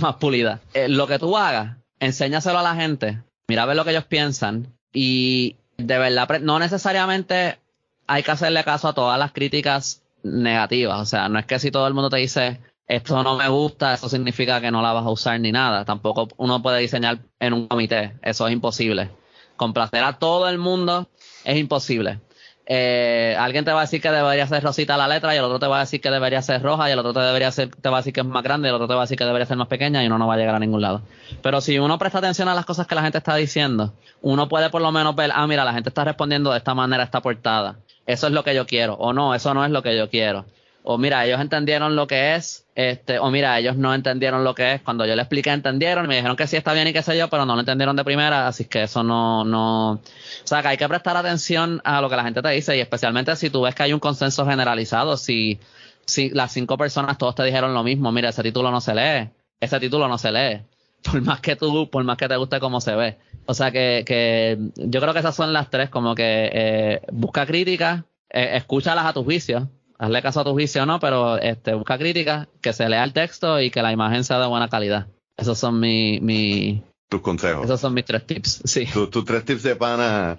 más, 0.00 0.14
pulida. 0.14 0.60
Eh, 0.72 0.88
lo 0.88 1.06
que 1.06 1.18
tú 1.18 1.36
hagas, 1.36 1.76
enséñaselo 2.00 2.58
a 2.58 2.62
la 2.62 2.74
gente, 2.74 3.22
mira 3.48 3.64
a 3.64 3.66
ver 3.66 3.76
lo 3.76 3.84
que 3.84 3.90
ellos 3.90 4.06
piensan 4.06 4.72
y 4.94 5.56
de 5.76 5.98
verdad, 5.98 6.40
no 6.40 6.58
necesariamente 6.58 7.58
hay 8.06 8.22
que 8.22 8.30
hacerle 8.30 8.64
caso 8.64 8.88
a 8.88 8.94
todas 8.94 9.18
las 9.18 9.32
críticas 9.32 10.00
negativas. 10.22 11.00
O 11.00 11.04
sea, 11.06 11.28
no 11.28 11.38
es 11.38 11.46
que 11.46 11.58
si 11.58 11.70
todo 11.70 11.86
el 11.86 11.94
mundo 11.94 12.10
te 12.10 12.18
dice 12.18 12.60
esto 12.86 13.22
no 13.22 13.36
me 13.36 13.48
gusta, 13.48 13.94
eso 13.94 14.08
significa 14.08 14.62
que 14.62 14.70
no 14.70 14.80
la 14.80 14.92
vas 14.92 15.04
a 15.04 15.10
usar 15.10 15.38
ni 15.40 15.52
nada. 15.52 15.84
Tampoco 15.84 16.28
uno 16.38 16.62
puede 16.62 16.80
diseñar 16.80 17.20
en 17.38 17.52
un 17.52 17.68
comité, 17.68 18.14
eso 18.22 18.46
es 18.46 18.52
imposible. 18.52 19.10
Complacer 19.56 20.04
a 20.04 20.18
todo 20.18 20.48
el 20.48 20.58
mundo 20.58 21.08
es 21.44 21.58
imposible 21.58 22.20
eh, 22.70 23.34
alguien 23.38 23.64
te 23.64 23.72
va 23.72 23.78
a 23.78 23.84
decir 23.84 24.02
que 24.02 24.10
debería 24.10 24.46
ser 24.46 24.62
rosita 24.62 24.98
la 24.98 25.08
letra 25.08 25.34
y 25.34 25.38
el 25.38 25.44
otro 25.44 25.58
te 25.58 25.66
va 25.66 25.78
a 25.78 25.80
decir 25.80 26.02
que 26.02 26.10
debería 26.10 26.42
ser 26.42 26.62
roja 26.62 26.90
y 26.90 26.92
el 26.92 26.98
otro 26.98 27.14
te 27.14 27.20
debería 27.20 27.50
ser, 27.50 27.70
te 27.70 27.88
va 27.88 27.96
a 27.96 28.00
decir 28.00 28.12
que 28.12 28.20
es 28.20 28.26
más 28.26 28.42
grande 28.42 28.68
y 28.68 28.70
el 28.70 28.74
otro 28.74 28.86
te 28.86 28.92
va 28.92 29.00
a 29.00 29.04
decir 29.04 29.16
que 29.16 29.24
debería 29.24 29.46
ser 29.46 29.56
más 29.56 29.68
pequeña 29.68 30.04
y 30.04 30.06
uno 30.06 30.18
no 30.18 30.26
va 30.26 30.34
a 30.34 30.36
llegar 30.36 30.54
a 30.54 30.58
ningún 30.58 30.82
lado. 30.82 31.00
Pero 31.42 31.62
si 31.62 31.78
uno 31.78 31.98
presta 31.98 32.18
atención 32.18 32.46
a 32.46 32.54
las 32.54 32.66
cosas 32.66 32.86
que 32.86 32.94
la 32.94 33.00
gente 33.00 33.16
está 33.16 33.34
diciendo, 33.36 33.94
uno 34.20 34.48
puede 34.50 34.68
por 34.68 34.82
lo 34.82 34.92
menos 34.92 35.16
ver, 35.16 35.30
ah, 35.34 35.46
mira, 35.46 35.64
la 35.64 35.72
gente 35.72 35.88
está 35.88 36.04
respondiendo 36.04 36.52
de 36.52 36.58
esta 36.58 36.74
manera 36.74 37.04
esta 37.04 37.22
portada. 37.22 37.78
Eso 38.08 38.26
es 38.26 38.32
lo 38.32 38.42
que 38.42 38.54
yo 38.56 38.66
quiero. 38.66 38.94
O 38.94 39.12
no, 39.12 39.34
eso 39.34 39.54
no 39.54 39.64
es 39.64 39.70
lo 39.70 39.82
que 39.82 39.96
yo 39.96 40.10
quiero 40.10 40.46
o 40.90 40.96
mira, 40.96 41.26
ellos 41.26 41.38
entendieron 41.38 41.96
lo 41.96 42.06
que 42.06 42.34
es, 42.34 42.66
este, 42.74 43.18
o 43.18 43.30
mira, 43.30 43.58
ellos 43.58 43.76
no 43.76 43.92
entendieron 43.92 44.42
lo 44.42 44.54
que 44.54 44.72
es. 44.72 44.80
Cuando 44.80 45.04
yo 45.04 45.14
les 45.14 45.24
expliqué, 45.24 45.50
entendieron 45.50 46.06
y 46.06 46.08
me 46.08 46.16
dijeron 46.16 46.34
que 46.34 46.46
sí 46.46 46.56
está 46.56 46.72
bien 46.72 46.88
y 46.88 46.94
qué 46.94 47.02
sé 47.02 47.14
yo, 47.18 47.28
pero 47.28 47.44
no 47.44 47.52
lo 47.52 47.60
entendieron 47.60 47.94
de 47.94 48.04
primera, 48.04 48.48
así 48.48 48.64
que 48.64 48.84
eso 48.84 49.02
no, 49.02 49.44
no, 49.44 49.92
o 49.92 50.00
sea, 50.44 50.62
que 50.62 50.68
hay 50.68 50.76
que 50.78 50.88
prestar 50.88 51.14
atención 51.18 51.82
a 51.84 52.00
lo 52.00 52.08
que 52.08 52.16
la 52.16 52.24
gente 52.24 52.40
te 52.40 52.48
dice 52.48 52.74
y 52.74 52.80
especialmente 52.80 53.36
si 53.36 53.50
tú 53.50 53.60
ves 53.60 53.74
que 53.74 53.82
hay 53.82 53.92
un 53.92 54.00
consenso 54.00 54.46
generalizado, 54.46 55.18
si, 55.18 55.60
si 56.06 56.30
las 56.30 56.52
cinco 56.52 56.78
personas 56.78 57.18
todos 57.18 57.34
te 57.34 57.44
dijeron 57.44 57.74
lo 57.74 57.82
mismo, 57.84 58.10
mira, 58.10 58.30
ese 58.30 58.42
título 58.42 58.70
no 58.70 58.80
se 58.80 58.94
lee, 58.94 59.28
ese 59.60 59.78
título 59.80 60.08
no 60.08 60.16
se 60.16 60.32
lee, 60.32 60.62
por 61.02 61.20
más 61.20 61.40
que 61.40 61.54
tú, 61.54 61.90
por 61.90 62.02
más 62.04 62.16
que 62.16 62.28
te 62.28 62.36
guste 62.36 62.60
cómo 62.60 62.80
se 62.80 62.94
ve. 62.94 63.18
O 63.50 63.54
sea 63.54 63.70
que, 63.70 64.04
que 64.06 64.58
yo 64.76 65.00
creo 65.00 65.14
que 65.14 65.20
esas 65.20 65.34
son 65.34 65.54
las 65.54 65.70
tres, 65.70 65.88
como 65.88 66.14
que 66.14 66.50
eh, 66.52 67.00
busca 67.10 67.46
críticas, 67.46 68.04
eh, 68.28 68.50
escúchalas 68.56 69.06
a 69.06 69.14
tu 69.14 69.24
juicio, 69.24 69.70
hazle 69.98 70.20
caso 70.20 70.40
a 70.40 70.44
tu 70.44 70.50
juicio 70.50 70.82
o 70.82 70.86
no, 70.86 71.00
pero 71.00 71.38
este, 71.38 71.72
busca 71.72 71.96
crítica, 71.96 72.46
que 72.60 72.74
se 72.74 72.86
lea 72.90 73.02
el 73.02 73.14
texto 73.14 73.58
y 73.58 73.70
que 73.70 73.80
la 73.80 73.90
imagen 73.90 74.22
sea 74.22 74.38
de 74.38 74.46
buena 74.46 74.68
calidad. 74.68 75.06
Esos 75.38 75.58
son 75.58 75.80
mi, 75.80 76.20
mi 76.20 76.82
tus 77.08 77.22
consejos. 77.22 77.64
Esos 77.64 77.80
son 77.80 77.94
mis 77.94 78.04
tres 78.04 78.26
tips, 78.26 78.60
sí. 78.66 78.84
Tus 78.84 79.24
tres 79.24 79.46
tips 79.46 79.62
de 79.62 79.76
pana, 79.76 80.38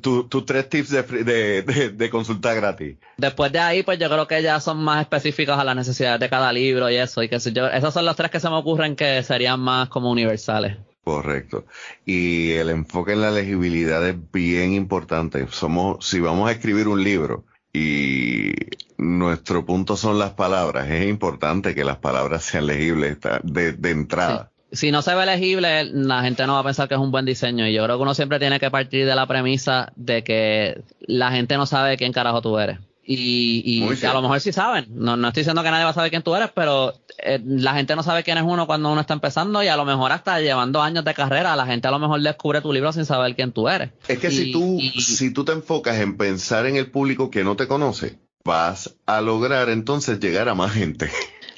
tus 0.00 0.46
tres 0.46 0.68
tips 0.68 0.90
de, 0.90 1.62
de, 1.62 1.90
de, 1.90 2.10
consulta 2.10 2.54
gratis. 2.54 2.98
Después 3.16 3.50
de 3.50 3.58
ahí, 3.58 3.82
pues 3.82 3.98
yo 3.98 4.08
creo 4.08 4.28
que 4.28 4.40
ya 4.44 4.60
son 4.60 4.78
más 4.78 5.00
específicos 5.00 5.58
a 5.58 5.64
las 5.64 5.74
necesidades 5.74 6.20
de 6.20 6.28
cada 6.28 6.52
libro 6.52 6.88
y 6.88 6.98
eso. 6.98 7.20
Y 7.20 7.28
que 7.28 7.40
yo, 7.52 7.66
esos 7.66 7.92
son 7.92 8.04
los 8.04 8.14
tres 8.14 8.30
que 8.30 8.38
se 8.38 8.48
me 8.48 8.54
ocurren 8.54 8.94
que 8.94 9.24
serían 9.24 9.58
más 9.58 9.88
como 9.88 10.08
universales. 10.08 10.76
Correcto. 11.08 11.64
Y 12.04 12.50
el 12.50 12.68
enfoque 12.68 13.12
en 13.12 13.22
la 13.22 13.30
legibilidad 13.30 14.06
es 14.06 14.14
bien 14.30 14.74
importante. 14.74 15.46
Somos, 15.50 16.06
si 16.06 16.20
vamos 16.20 16.50
a 16.50 16.52
escribir 16.52 16.86
un 16.86 17.02
libro, 17.02 17.46
y 17.72 18.52
nuestro 18.98 19.64
punto 19.64 19.96
son 19.96 20.18
las 20.18 20.32
palabras. 20.32 20.90
Es 20.90 21.08
importante 21.08 21.74
que 21.74 21.82
las 21.82 21.96
palabras 21.96 22.42
sean 22.42 22.66
legibles 22.66 23.16
de, 23.42 23.72
de 23.72 23.90
entrada. 23.90 24.50
Si 24.70 24.90
no 24.90 25.00
se 25.00 25.14
ve 25.14 25.24
legible, 25.24 25.84
la 25.84 26.20
gente 26.20 26.46
no 26.46 26.52
va 26.52 26.58
a 26.58 26.64
pensar 26.64 26.88
que 26.88 26.94
es 26.94 27.00
un 27.00 27.10
buen 27.10 27.24
diseño. 27.24 27.66
Y 27.66 27.72
yo 27.72 27.84
creo 27.84 27.96
que 27.96 28.02
uno 28.02 28.12
siempre 28.12 28.38
tiene 28.38 28.60
que 28.60 28.70
partir 28.70 29.06
de 29.06 29.14
la 29.14 29.26
premisa 29.26 29.92
de 29.96 30.22
que 30.22 30.82
la 31.00 31.30
gente 31.30 31.56
no 31.56 31.64
sabe 31.64 31.96
quién 31.96 32.12
carajo 32.12 32.42
tú 32.42 32.58
eres. 32.58 32.80
Y, 33.10 33.62
y 33.64 34.04
a 34.06 34.12
lo 34.12 34.20
mejor 34.20 34.38
sí 34.38 34.52
saben. 34.52 34.84
No, 34.90 35.16
no 35.16 35.28
estoy 35.28 35.40
diciendo 35.40 35.62
que 35.62 35.70
nadie 35.70 35.84
va 35.84 35.90
a 35.90 35.94
saber 35.94 36.10
quién 36.10 36.22
tú 36.22 36.34
eres, 36.34 36.50
pero 36.54 36.92
eh, 37.16 37.40
la 37.42 37.72
gente 37.72 37.96
no 37.96 38.02
sabe 38.02 38.22
quién 38.22 38.36
es 38.36 38.44
uno 38.44 38.66
cuando 38.66 38.92
uno 38.92 39.00
está 39.00 39.14
empezando 39.14 39.62
y 39.62 39.68
a 39.68 39.78
lo 39.78 39.86
mejor 39.86 40.12
hasta 40.12 40.38
llevando 40.40 40.82
años 40.82 41.06
de 41.06 41.14
carrera, 41.14 41.56
la 41.56 41.64
gente 41.64 41.88
a 41.88 41.90
lo 41.90 41.98
mejor 41.98 42.20
descubre 42.20 42.60
tu 42.60 42.70
libro 42.70 42.92
sin 42.92 43.06
saber 43.06 43.34
quién 43.34 43.52
tú 43.52 43.66
eres. 43.66 43.92
Es 44.08 44.18
que 44.18 44.30
si 44.30 44.52
tú, 44.52 44.78
si 45.00 45.32
tú 45.32 45.42
te 45.46 45.52
enfocas 45.52 45.96
en 46.00 46.18
pensar 46.18 46.66
en 46.66 46.76
el 46.76 46.90
público 46.90 47.30
que 47.30 47.44
no 47.44 47.56
te 47.56 47.66
conoce, 47.66 48.18
vas 48.44 48.94
a 49.06 49.22
lograr 49.22 49.70
entonces 49.70 50.20
llegar 50.20 50.50
a 50.50 50.54
más 50.54 50.72
gente. 50.72 51.10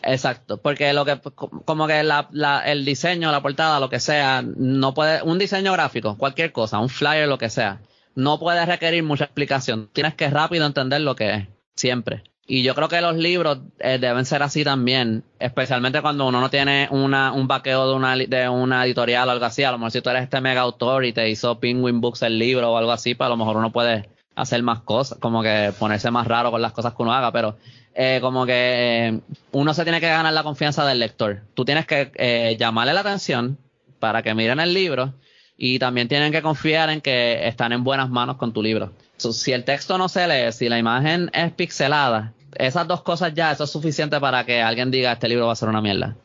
Exacto, 0.05 0.59
porque 0.59 0.93
lo 0.93 1.05
que, 1.05 1.21
como 1.65 1.89
que 1.89 2.05
la, 2.05 2.29
la, 2.31 2.61
el 2.61 2.85
diseño, 2.85 3.33
la 3.33 3.43
portada, 3.43 3.81
lo 3.81 3.91
que 3.91 3.99
sea, 3.99 4.43
no 4.43 4.95
puede, 4.95 5.21
un 5.23 5.39
diseño 5.39 5.73
gráfico, 5.73 6.17
cualquier 6.17 6.53
cosa, 6.53 6.79
un 6.79 6.89
flyer, 6.89 7.29
lo 7.29 7.39
que 7.39 7.51
sea, 7.51 7.81
no 8.15 8.39
puede 8.39 8.65
requerir 8.67 9.03
mucha 9.03 9.25
explicación. 9.25 9.89
Tienes 9.93 10.15
que 10.15 10.29
rápido 10.29 10.67
entender 10.67 11.01
lo 11.01 11.17
que 11.17 11.35
es, 11.35 11.49
siempre. 11.75 12.25
Y 12.53 12.65
yo 12.65 12.75
creo 12.75 12.89
que 12.89 13.01
los 13.01 13.17
libros 13.17 13.59
eh, 13.79 13.99
deben 14.01 14.27
ser 14.27 14.43
así 14.43 14.65
también, 14.65 15.23
especialmente 15.39 16.03
cuando 16.03 16.27
uno 16.27 16.41
no 16.41 16.51
tiene 16.51 16.89
una, 16.91 17.33
un 17.33 17.47
vaqueo 17.47 17.89
de 17.89 17.95
una, 17.95 18.17
de 18.17 18.49
una 18.49 18.85
editorial 18.85 19.29
o 19.29 19.31
algo 19.31 19.45
así. 19.45 19.63
A 19.63 19.71
lo 19.71 19.79
mejor 19.79 19.93
si 19.93 20.01
tú 20.01 20.11
eres 20.11 20.25
este 20.25 20.41
mega 20.41 20.63
autor 20.63 21.05
y 21.05 21.13
te 21.13 21.31
hizo 21.31 21.61
Penguin 21.61 22.01
Books 22.01 22.23
el 22.23 22.41
libro 22.41 22.73
o 22.73 22.77
algo 22.77 22.91
así, 22.91 23.15
pues 23.15 23.27
a 23.27 23.31
lo 23.31 23.37
mejor 23.37 23.57
uno 23.57 23.71
puede 23.71 24.09
hacer 24.35 24.65
más 24.65 24.81
cosas, 24.81 25.19
como 25.21 25.43
que 25.43 25.73
ponerse 25.79 26.11
más 26.11 26.27
raro 26.27 26.51
con 26.51 26.61
las 26.61 26.73
cosas 26.73 26.93
que 26.93 27.03
uno 27.03 27.13
haga, 27.13 27.31
pero 27.31 27.57
eh, 27.95 28.19
como 28.21 28.45
que 28.47 28.53
eh, 28.57 29.21
uno 29.53 29.73
se 29.73 29.85
tiene 29.85 30.01
que 30.01 30.09
ganar 30.09 30.33
la 30.33 30.43
confianza 30.43 30.85
del 30.85 30.99
lector. 30.99 31.43
Tú 31.55 31.65
tienes 31.65 31.87
que 31.87 32.57
llamarle 32.59 32.95
la 32.95 33.03
atención 33.03 33.59
para 34.01 34.23
que 34.23 34.35
miren 34.35 34.59
el 34.59 34.75
libro 34.75 35.15
y 35.63 35.79
también 35.79 36.09
tienen 36.09 36.33
que 36.33 36.41
confiar 36.41 36.89
en 36.89 37.03
que 37.03 37.47
están 37.47 37.73
en 37.73 37.85
buenas 37.85 38.09
manos 38.09 38.39
con 38.39 38.55
tu 38.55 38.63
libro. 38.63 38.93
si 39.19 39.53
el 39.53 39.65
texto 39.65 39.99
no 39.99 40.09
se 40.09 40.27
lee, 40.27 40.53
si 40.53 40.71
la 40.71 40.79
imagen 40.79 41.31
es 41.35 41.53
pixelada, 41.53 42.33
esas 42.57 42.89
dos 42.89 43.03
cosas 43.03 43.35
ya, 43.35 43.53
eso 43.53 43.65
es 43.65 43.71
suficiente 43.71 44.19
para 44.19 44.47
que 44.47 44.63
alguien 44.63 44.91
diga 44.91 45.13
este 45.13 45.29
libro 45.29 45.47
va 45.47 45.53
a 45.53 45.57
ser 45.57 45.69
una 45.69 45.83
mierda. 45.83 46.17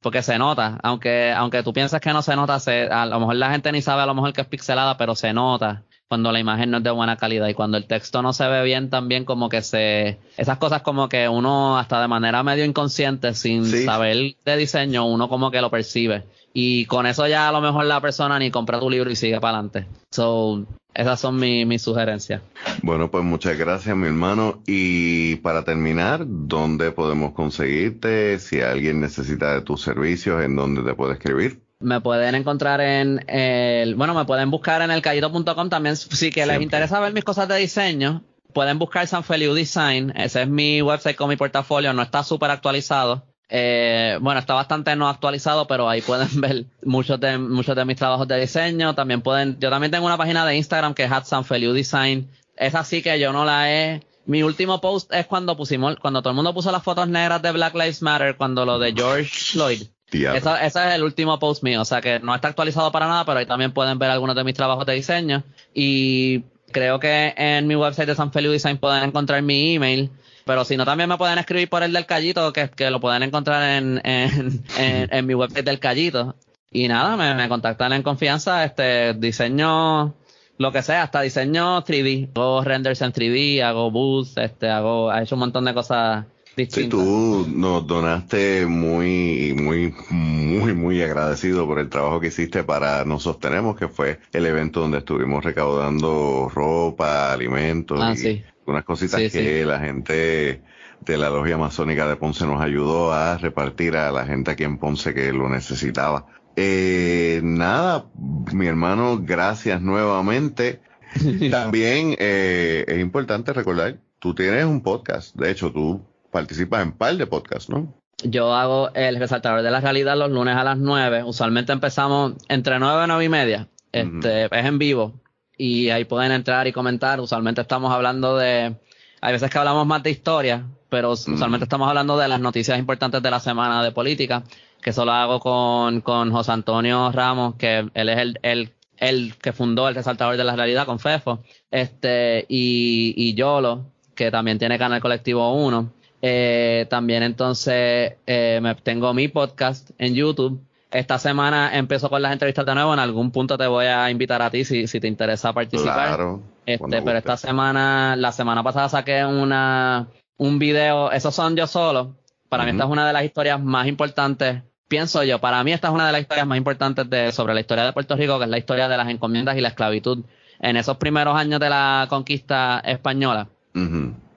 Porque 0.00 0.22
se 0.22 0.38
nota, 0.38 0.78
aunque, 0.82 1.30
aunque 1.30 1.62
tú 1.62 1.74
piensas 1.74 2.00
que 2.00 2.10
no 2.14 2.22
se 2.22 2.34
nota, 2.34 2.58
se, 2.58 2.84
a 2.84 3.04
lo 3.04 3.20
mejor 3.20 3.36
la 3.36 3.50
gente 3.50 3.70
ni 3.70 3.82
sabe 3.82 4.00
a 4.00 4.06
lo 4.06 4.14
mejor 4.14 4.32
que 4.32 4.40
es 4.40 4.46
pixelada, 4.46 4.96
pero 4.96 5.14
se 5.14 5.34
nota 5.34 5.82
cuando 6.08 6.32
la 6.32 6.40
imagen 6.40 6.70
no 6.70 6.78
es 6.78 6.82
de 6.82 6.90
buena 6.90 7.18
calidad 7.18 7.48
y 7.48 7.54
cuando 7.54 7.76
el 7.76 7.86
texto 7.86 8.22
no 8.22 8.32
se 8.32 8.48
ve 8.48 8.64
bien 8.64 8.88
también 8.88 9.26
como 9.26 9.50
que 9.50 9.60
se 9.60 10.18
esas 10.38 10.56
cosas 10.56 10.80
como 10.82 11.08
que 11.08 11.28
uno 11.28 11.78
hasta 11.78 12.00
de 12.00 12.08
manera 12.08 12.42
medio 12.42 12.64
inconsciente 12.64 13.32
sin 13.34 13.64
saber 13.84 14.34
de 14.44 14.56
diseño 14.56 15.06
uno 15.06 15.28
como 15.28 15.52
que 15.52 15.60
lo 15.60 15.70
percibe 15.70 16.24
y 16.52 16.86
con 16.86 17.06
eso 17.06 17.26
ya 17.26 17.48
a 17.48 17.52
lo 17.52 17.60
mejor 17.60 17.84
la 17.84 18.00
persona 18.00 18.38
ni 18.38 18.50
compra 18.50 18.80
tu 18.80 18.90
libro 18.90 19.10
y 19.10 19.16
sigue 19.16 19.40
para 19.40 19.58
adelante 19.58 19.86
so 20.10 20.64
esas 20.92 21.20
son 21.20 21.36
mis 21.38 21.82
sugerencias 21.82 22.42
bueno 22.82 23.10
pues 23.10 23.24
muchas 23.24 23.56
gracias 23.56 23.96
mi 23.96 24.08
hermano 24.08 24.60
y 24.66 25.36
para 25.36 25.64
terminar 25.64 26.24
¿dónde 26.26 26.90
podemos 26.92 27.32
conseguirte? 27.32 28.38
si 28.38 28.60
alguien 28.60 29.00
necesita 29.00 29.54
de 29.54 29.62
tus 29.62 29.82
servicios 29.82 30.42
¿en 30.42 30.56
dónde 30.56 30.82
te 30.82 30.94
puede 30.94 31.14
escribir? 31.14 31.60
Me 31.80 32.02
pueden 32.02 32.34
encontrar 32.34 32.82
en 32.82 33.24
el, 33.26 33.94
bueno, 33.94 34.12
me 34.12 34.26
pueden 34.26 34.50
buscar 34.50 34.82
en 34.82 34.90
el 34.90 35.00
callito.com 35.00 35.70
también 35.70 35.96
si 35.96 36.30
que 36.30 36.44
les 36.44 36.60
interesa 36.60 37.00
ver 37.00 37.14
mis 37.14 37.24
cosas 37.24 37.48
de 37.48 37.56
diseño. 37.56 38.22
Pueden 38.52 38.78
buscar 38.78 39.06
San 39.06 39.24
Feliu 39.24 39.54
Design, 39.54 40.12
ese 40.14 40.42
es 40.42 40.48
mi 40.48 40.82
website 40.82 41.16
con 41.16 41.30
mi 41.30 41.36
portafolio, 41.36 41.94
no 41.94 42.02
está 42.02 42.22
súper 42.22 42.50
actualizado. 42.50 43.24
Eh, 43.50 44.16
bueno, 44.20 44.38
está 44.38 44.54
bastante 44.54 44.94
no 44.94 45.08
actualizado, 45.08 45.66
pero 45.66 45.88
ahí 45.88 46.02
pueden 46.02 46.28
ver 46.40 46.64
muchos 46.84 47.18
de, 47.20 47.36
muchos 47.36 47.74
de 47.74 47.84
mis 47.84 47.96
trabajos 47.96 48.28
de 48.28 48.40
diseño. 48.40 48.94
También 48.94 49.22
pueden, 49.22 49.58
yo 49.60 49.70
también 49.70 49.90
tengo 49.90 50.06
una 50.06 50.16
página 50.16 50.46
de 50.46 50.56
Instagram 50.56 50.94
que 50.94 51.04
es 51.04 51.10
Feliu 51.44 51.72
Design. 51.72 52.30
Es 52.56 52.74
así 52.74 53.02
que 53.02 53.18
yo 53.18 53.32
no 53.32 53.44
la 53.44 53.72
he, 53.72 54.02
mi 54.26 54.42
último 54.42 54.80
post 54.80 55.12
es 55.12 55.26
cuando 55.26 55.56
pusimos, 55.56 55.96
cuando 55.96 56.22
todo 56.22 56.30
el 56.30 56.36
mundo 56.36 56.54
puso 56.54 56.70
las 56.70 56.82
fotos 56.82 57.08
negras 57.08 57.42
de 57.42 57.50
Black 57.52 57.74
Lives 57.74 58.02
Matter, 58.02 58.36
cuando 58.36 58.64
lo 58.64 58.78
de 58.78 58.92
George 58.92 59.28
Floyd. 59.28 59.82
Ese 60.12 60.66
es 60.66 60.76
el 60.76 61.02
último 61.02 61.38
post 61.38 61.62
mío, 61.62 61.80
o 61.80 61.84
sea 61.84 62.00
que 62.00 62.18
no 62.20 62.34
está 62.34 62.48
actualizado 62.48 62.92
para 62.92 63.06
nada, 63.06 63.24
pero 63.24 63.38
ahí 63.38 63.46
también 63.46 63.72
pueden 63.72 63.98
ver 63.98 64.10
algunos 64.10 64.36
de 64.36 64.44
mis 64.44 64.54
trabajos 64.54 64.86
de 64.86 64.94
diseño. 64.94 65.42
Y 65.72 66.42
creo 66.72 67.00
que 67.00 67.34
en 67.36 67.66
mi 67.66 67.76
website 67.76 68.08
de 68.08 68.14
San 68.14 68.32
Feliu 68.32 68.50
Design 68.52 68.78
pueden 68.78 69.04
encontrar 69.04 69.42
mi 69.42 69.74
email. 69.74 70.10
Pero 70.50 70.64
si 70.64 70.76
no, 70.76 70.84
también 70.84 71.08
me 71.08 71.16
pueden 71.16 71.38
escribir 71.38 71.68
por 71.68 71.84
el 71.84 71.92
del 71.92 72.06
Callito, 72.06 72.52
que, 72.52 72.68
que 72.70 72.90
lo 72.90 72.98
pueden 72.98 73.22
encontrar 73.22 73.78
en, 73.78 74.00
en, 74.02 74.64
en, 74.76 75.24
mi 75.24 75.32
website 75.32 75.64
del 75.64 75.78
Callito. 75.78 76.34
Y 76.72 76.88
nada, 76.88 77.16
me, 77.16 77.36
me, 77.36 77.48
contactan 77.48 77.92
en 77.92 78.02
confianza, 78.02 78.64
este 78.64 79.14
diseño, 79.14 80.12
lo 80.58 80.72
que 80.72 80.82
sea, 80.82 81.04
hasta 81.04 81.20
diseño 81.20 81.84
3D. 81.84 82.30
Hago 82.34 82.64
renders 82.64 83.00
en 83.00 83.12
3D, 83.12 83.62
hago 83.62 83.92
boosts, 83.92 84.38
este, 84.38 84.68
hago, 84.68 85.14
he 85.14 85.22
hecho 85.22 85.36
un 85.36 85.38
montón 85.38 85.66
de 85.66 85.72
cosas 85.72 86.24
Sí, 86.68 86.88
tú 86.88 87.46
nos 87.48 87.86
donaste 87.86 88.66
muy, 88.66 89.54
muy, 89.54 89.94
muy, 90.10 90.74
muy 90.74 91.00
agradecido 91.00 91.66
por 91.66 91.78
el 91.78 91.88
trabajo 91.88 92.20
que 92.20 92.26
hiciste 92.26 92.64
para 92.64 93.04
Nos 93.04 93.22
Sostenemos, 93.22 93.76
que 93.76 93.88
fue 93.88 94.18
el 94.32 94.46
evento 94.46 94.80
donde 94.80 94.98
estuvimos 94.98 95.44
recaudando 95.44 96.50
ropa, 96.52 97.32
alimentos 97.32 98.00
ah, 98.02 98.14
y 98.14 98.44
unas 98.66 98.84
cositas 98.84 99.20
que 99.32 99.64
la 99.64 99.80
gente 99.80 100.62
de 101.00 101.16
la 101.16 101.30
Logia 101.30 101.54
Amazónica 101.54 102.06
de 102.06 102.16
Ponce 102.16 102.46
nos 102.46 102.60
ayudó 102.60 103.12
a 103.12 103.38
repartir 103.38 103.96
a 103.96 104.12
la 104.12 104.26
gente 104.26 104.50
aquí 104.50 104.64
en 104.64 104.78
Ponce 104.78 105.14
que 105.14 105.32
lo 105.32 105.48
necesitaba. 105.48 106.26
Eh, 106.56 107.40
nada, 107.42 108.06
mi 108.52 108.66
hermano, 108.66 109.20
gracias 109.22 109.80
nuevamente. 109.80 110.80
También 111.50 112.16
eh, 112.18 112.84
es 112.86 113.00
importante 113.00 113.52
recordar, 113.52 113.98
tú 114.18 114.34
tienes 114.34 114.64
un 114.64 114.82
podcast, 114.82 115.34
de 115.34 115.50
hecho 115.50 115.72
tú 115.72 116.02
participas 116.30 116.82
en 116.82 116.92
par 116.92 117.16
de 117.16 117.26
podcasts, 117.26 117.68
¿no? 117.68 117.94
Yo 118.22 118.54
hago 118.54 118.90
el 118.94 119.16
resaltador 119.16 119.62
de 119.62 119.70
la 119.70 119.80
realidad 119.80 120.16
los 120.16 120.30
lunes 120.30 120.54
a 120.54 120.62
las 120.62 120.78
9. 120.78 121.24
Usualmente 121.24 121.72
empezamos 121.72 122.34
entre 122.48 122.78
9 122.78 123.04
y 123.04 123.08
9 123.08 123.24
y 123.24 123.28
media. 123.30 123.68
Este, 123.92 124.44
Es 124.44 124.66
en 124.66 124.78
vivo. 124.78 125.14
Y 125.60 125.90
ahí 125.90 126.06
pueden 126.06 126.32
entrar 126.32 126.66
y 126.66 126.72
comentar. 126.72 127.20
Usualmente 127.20 127.60
estamos 127.60 127.92
hablando 127.92 128.38
de. 128.38 128.74
Hay 129.20 129.32
veces 129.34 129.50
que 129.50 129.58
hablamos 129.58 129.86
más 129.86 130.02
de 130.02 130.10
historia, 130.10 130.64
pero 130.88 131.10
usualmente 131.10 131.64
estamos 131.64 131.86
hablando 131.86 132.16
de 132.16 132.28
las 132.28 132.40
noticias 132.40 132.78
importantes 132.78 133.22
de 133.22 133.30
la 133.30 133.40
semana 133.40 133.84
de 133.84 133.92
política. 133.92 134.42
Que 134.80 134.88
eso 134.88 135.04
lo 135.04 135.12
hago 135.12 135.38
con, 135.38 136.00
con 136.00 136.32
José 136.32 136.52
Antonio 136.52 137.12
Ramos, 137.12 137.56
que 137.56 137.90
él 137.92 138.08
es 138.08 138.18
el, 138.18 138.38
el, 138.40 138.72
el 138.96 139.34
que 139.36 139.52
fundó 139.52 139.86
el 139.86 139.94
resaltador 139.94 140.38
de 140.38 140.44
la 140.44 140.56
realidad 140.56 140.86
con 140.86 140.98
FEFO. 140.98 141.40
Este, 141.70 142.46
y, 142.48 143.12
y 143.14 143.34
Yolo, 143.34 143.84
que 144.14 144.30
también 144.30 144.58
tiene 144.58 144.78
Canal 144.78 145.02
Colectivo 145.02 145.52
1 145.52 145.92
eh, 146.22 146.86
también 146.90 147.22
entonces 147.22 148.14
eh, 148.26 148.60
me, 148.62 148.74
tengo 148.76 149.12
mi 149.14 149.28
podcast 149.28 149.90
en 149.98 150.14
YouTube. 150.14 150.62
Esta 150.90 151.18
semana 151.18 151.76
empiezo 151.76 152.10
con 152.10 152.20
las 152.20 152.32
entrevistas 152.32 152.66
de 152.66 152.74
nuevo. 152.74 152.92
En 152.92 152.98
algún 152.98 153.30
punto 153.30 153.56
te 153.56 153.66
voy 153.66 153.86
a 153.86 154.10
invitar 154.10 154.42
a 154.42 154.50
ti 154.50 154.64
si, 154.64 154.86
si 154.86 154.98
te 154.98 155.06
interesa 155.06 155.52
participar. 155.52 156.08
Claro, 156.08 156.42
este, 156.66 157.02
pero 157.02 157.18
esta 157.18 157.36
semana, 157.36 158.16
la 158.16 158.32
semana 158.32 158.62
pasada 158.62 158.88
saqué 158.88 159.24
una, 159.24 160.08
un 160.36 160.58
video. 160.58 161.12
Esos 161.12 161.34
son 161.34 161.54
yo 161.54 161.66
solo. 161.66 162.16
Para 162.48 162.64
mí 162.64 162.72
esta 162.72 162.84
es 162.84 162.90
una 162.90 163.06
de 163.06 163.12
las 163.12 163.24
historias 163.24 163.62
más 163.62 163.86
importantes. 163.86 164.62
Pienso 164.88 165.22
yo, 165.22 165.40
para 165.40 165.62
mí 165.62 165.72
esta 165.72 165.86
es 165.86 165.94
una 165.94 166.06
de 166.06 166.12
las 166.12 166.22
historias 166.22 166.48
más 166.48 166.58
importantes 166.58 167.08
de, 167.08 167.30
sobre 167.30 167.54
la 167.54 167.60
historia 167.60 167.84
de 167.84 167.92
Puerto 167.92 168.16
Rico, 168.16 168.38
que 168.38 168.44
es 168.44 168.50
la 168.50 168.58
historia 168.58 168.88
de 168.88 168.96
las 168.96 169.08
encomiendas 169.08 169.56
y 169.56 169.60
la 169.60 169.68
esclavitud 169.68 170.24
en 170.58 170.76
esos 170.76 170.96
primeros 170.96 171.36
años 171.36 171.60
de 171.60 171.70
la 171.70 172.06
conquista 172.10 172.80
española. 172.80 173.46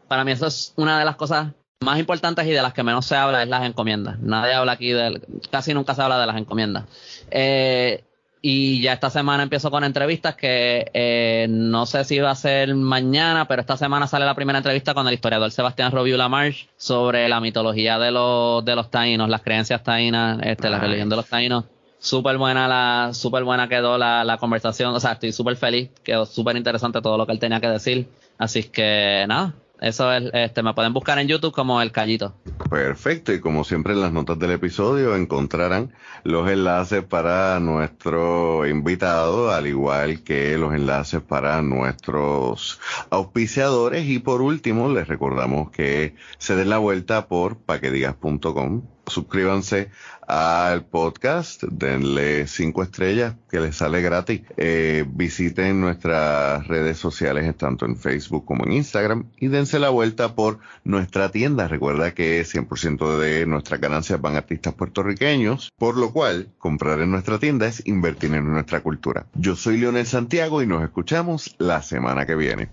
Para 0.08 0.24
mí 0.24 0.32
eso 0.32 0.46
es 0.46 0.74
una 0.78 1.00
de 1.00 1.06
las 1.06 1.16
cosas 1.16 1.54
más 1.84 2.00
importantes 2.00 2.46
y 2.48 2.52
de 2.52 2.62
las 2.62 2.74
que 2.74 2.84
menos 2.84 3.06
se 3.06 3.16
habla 3.16 3.44
es 3.44 3.50
las 3.50 3.66
encomiendas. 3.66 4.20
Nadie 4.20 4.54
habla 4.54 4.74
aquí 4.74 4.92
de, 4.92 5.22
casi 5.52 5.74
nunca 5.74 5.94
se 5.96 6.02
habla 6.02 6.20
de 6.20 6.26
las 6.26 6.38
encomiendas. 6.38 6.86
Eh, 7.30 8.04
y 8.46 8.82
ya 8.82 8.92
esta 8.92 9.10
semana 9.10 9.44
empiezo 9.44 9.72
con 9.72 9.86
entrevistas 9.86 10.36
que 10.36 10.92
eh, 10.94 11.48
no 11.50 11.86
sé 11.86 12.04
si 12.04 12.20
va 12.20 12.32
a 12.32 12.36
ser 12.36 12.76
mañana, 12.76 13.48
pero 13.48 13.62
esta 13.62 13.78
semana 13.78 14.06
sale 14.06 14.26
la 14.26 14.36
primera 14.36 14.60
entrevista 14.60 14.94
con 14.94 15.08
el 15.08 15.14
historiador 15.14 15.50
Sebastián 15.50 15.94
Robiu 15.94 16.18
Lamarche 16.18 16.68
sobre 16.76 17.30
la 17.30 17.40
mitología 17.40 17.98
de 17.98 18.12
los, 18.12 18.66
de 18.66 18.76
los 18.76 18.92
taínos, 18.92 19.30
las 19.30 19.42
creencias 19.44 19.82
taínas, 19.82 20.40
este, 20.44 20.70
la 20.70 20.78
religión 20.78 21.08
de 21.08 21.16
los 21.16 21.26
taínos. 21.28 21.64
Súper 22.00 22.38
buena 22.38 22.68
la, 22.68 23.14
súper 23.14 23.46
buena 23.46 23.70
quedó 23.70 23.98
la, 23.98 24.26
la 24.26 24.38
conversación, 24.38 24.94
o 24.94 25.00
sea, 25.00 25.14
estoy 25.14 25.32
súper 25.32 25.56
feliz, 25.56 25.90
quedó 26.04 26.26
súper 26.26 26.58
interesante 26.58 27.02
todo 27.02 27.18
lo 27.18 27.26
que 27.26 27.32
él 27.32 27.40
tenía 27.40 27.62
que 27.62 27.70
decir. 27.70 28.10
Así 28.38 28.64
que 28.64 29.24
nada, 29.26 29.54
Eso 29.82 30.12
es, 30.14 30.30
este, 30.34 30.64
me 30.64 30.74
pueden 30.74 30.94
buscar 30.94 31.20
en 31.20 31.28
YouTube 31.28 31.54
como 31.54 31.82
El 31.82 31.92
Callito. 31.92 32.36
Perfecto, 32.70 33.34
y 33.34 33.42
como 33.42 33.64
siempre 33.64 33.94
en 33.94 34.02
las 34.02 34.14
notas 34.14 34.40
del 34.40 34.52
episodio 34.52 35.16
encontrarán 35.16 35.94
los 36.24 36.50
enlaces 36.50 37.04
para 37.04 37.60
nuestro 37.60 38.66
invitado, 38.68 39.52
al 39.52 39.68
igual 39.68 40.24
que 40.24 40.58
los 40.58 40.74
enlaces 40.74 41.22
para 41.22 41.62
nuestros 41.62 42.80
auspiciadores. 43.10 44.08
Y 44.08 44.20
por 44.20 44.42
último, 44.42 44.90
les 44.90 45.08
recordamos 45.08 45.72
que 45.72 46.16
se 46.38 46.56
den 46.56 46.70
la 46.70 46.78
vuelta 46.78 47.28
por 47.28 47.58
paquedigas.com 47.58 48.84
suscríbanse 49.08 49.92
al 50.28 50.86
podcast, 50.86 51.64
denle 51.64 52.48
cinco 52.48 52.84
estrellas 52.84 53.36
que 53.50 53.60
les 53.60 53.76
sale 53.76 54.02
gratis. 54.02 54.42
Eh, 54.58 55.06
visiten 55.08 55.82
nuestras 55.82 56.68
redes 56.68 56.98
sociales, 56.98 57.56
tanto 57.58 57.86
en 57.86 57.98
Facebook 57.98 58.46
como 58.46 58.66
en 58.66 58.74
Instagram, 58.74 59.26
y 59.38 59.48
dense 59.48 59.80
la 59.80 59.90
vuelta 59.90 60.36
por 60.36 60.60
nuestra 60.84 61.30
tienda. 61.30 61.68
Recuerda 61.68 62.14
que 62.14 62.44
100% 62.44 63.18
de 63.18 63.46
nuestras 63.46 63.80
ganancias 63.80 64.22
van 64.22 64.36
a 64.36 64.40
artistas 64.40 64.74
puertorriqueños, 64.74 65.72
por 65.78 65.98
lo 65.98 66.12
cual 66.12 66.50
comprar 66.58 67.00
en 67.00 67.12
nuestra 67.12 67.40
tienda 67.40 67.68
es 67.68 67.86
invertir 67.86 68.34
en 68.34 68.52
nuestra 68.52 68.82
cultura. 68.82 69.26
Yo 69.36 69.56
soy 69.56 69.78
Leonel 69.78 70.06
Santiago 70.06 70.62
y 70.62 70.68
nos 70.68 70.84
escuchamos 70.84 71.56
la 71.58 71.82
semana 71.82 72.26
que 72.26 72.36
viene. 72.36 72.70